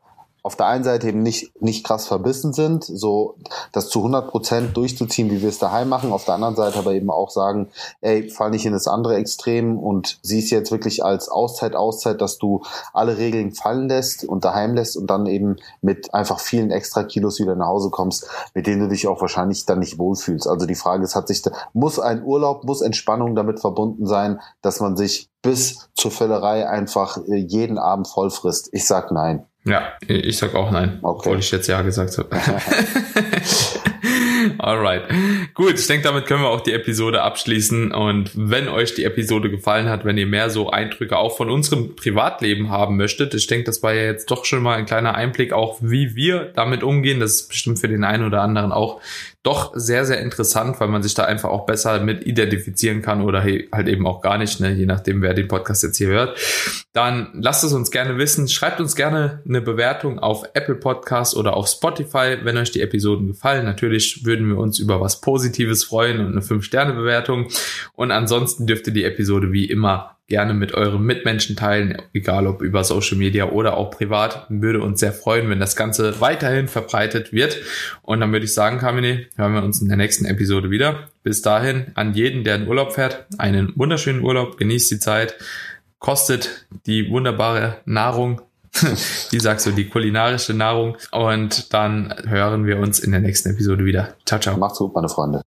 [0.44, 3.36] auf der einen Seite eben nicht, nicht krass verbissen sind, so
[3.72, 6.94] das zu 100 Prozent durchzuziehen, wie wir es daheim machen, auf der anderen Seite aber
[6.94, 7.70] eben auch sagen,
[8.02, 12.38] ey, fall nicht in das andere Extrem und siehst jetzt wirklich als Auszeit, Auszeit, dass
[12.38, 12.64] du
[12.94, 17.40] alle Regeln fallen lässt und daheim lässt und dann eben mit einfach vielen extra Kilos
[17.40, 20.48] wieder nach Hause kommst, mit denen du dich auch wahrscheinlich dann nicht wohlfühlst.
[20.48, 24.80] Also die Frage ist, hat sich, muss ein Urlaub, muss Entspannung damit verbunden sein, dass
[24.80, 28.70] man sich bis zur Völlerei einfach äh, jeden Abend voll frisst?
[28.72, 29.46] Ich sag nein.
[29.70, 31.30] Ja, ich sag auch nein, okay.
[31.30, 32.30] obwohl ich jetzt ja gesagt habe.
[34.58, 35.04] Alright.
[35.54, 37.92] Gut, ich denke, damit können wir auch die Episode abschließen.
[37.92, 41.96] Und wenn euch die Episode gefallen hat, wenn ihr mehr so Eindrücke auch von unserem
[41.96, 45.54] Privatleben haben möchtet, ich denke, das war ja jetzt doch schon mal ein kleiner Einblick
[45.54, 47.20] auch, wie wir damit umgehen.
[47.20, 49.02] Das ist bestimmt für den einen oder anderen auch
[49.44, 53.44] doch sehr, sehr interessant, weil man sich da einfach auch besser mit identifizieren kann oder
[53.44, 54.74] halt eben auch gar nicht, ne?
[54.74, 56.38] je nachdem, wer den Podcast jetzt hier hört.
[56.92, 58.50] Dann lasst es uns gerne wissen.
[58.50, 63.28] Schreibt uns gerne eine Bewertung auf Apple Podcast oder auf Spotify, wenn euch die Episoden
[63.28, 63.64] gefallen.
[63.64, 67.48] Natürlich würden wir uns über was Positives freuen und eine 5-Sterne-Bewertung.
[67.94, 72.84] Und ansonsten dürfte die Episode wie immer gerne mit euren Mitmenschen teilen, egal ob über
[72.84, 74.46] Social Media oder auch privat.
[74.50, 77.58] Würde uns sehr freuen, wenn das Ganze weiterhin verbreitet wird.
[78.02, 81.10] Und dann würde ich sagen, Kamine, hören wir uns in der nächsten Episode wieder.
[81.24, 85.36] Bis dahin an jeden, der in Urlaub fährt, einen wunderschönen Urlaub, genießt die Zeit,
[85.98, 88.42] kostet die wunderbare Nahrung
[89.32, 90.98] wie sagst du, die kulinarische Nahrung.
[91.12, 94.16] Und dann hören wir uns in der nächsten Episode wieder.
[94.26, 94.58] Ciao, ciao.
[94.58, 95.42] Macht's gut, meine Freunde.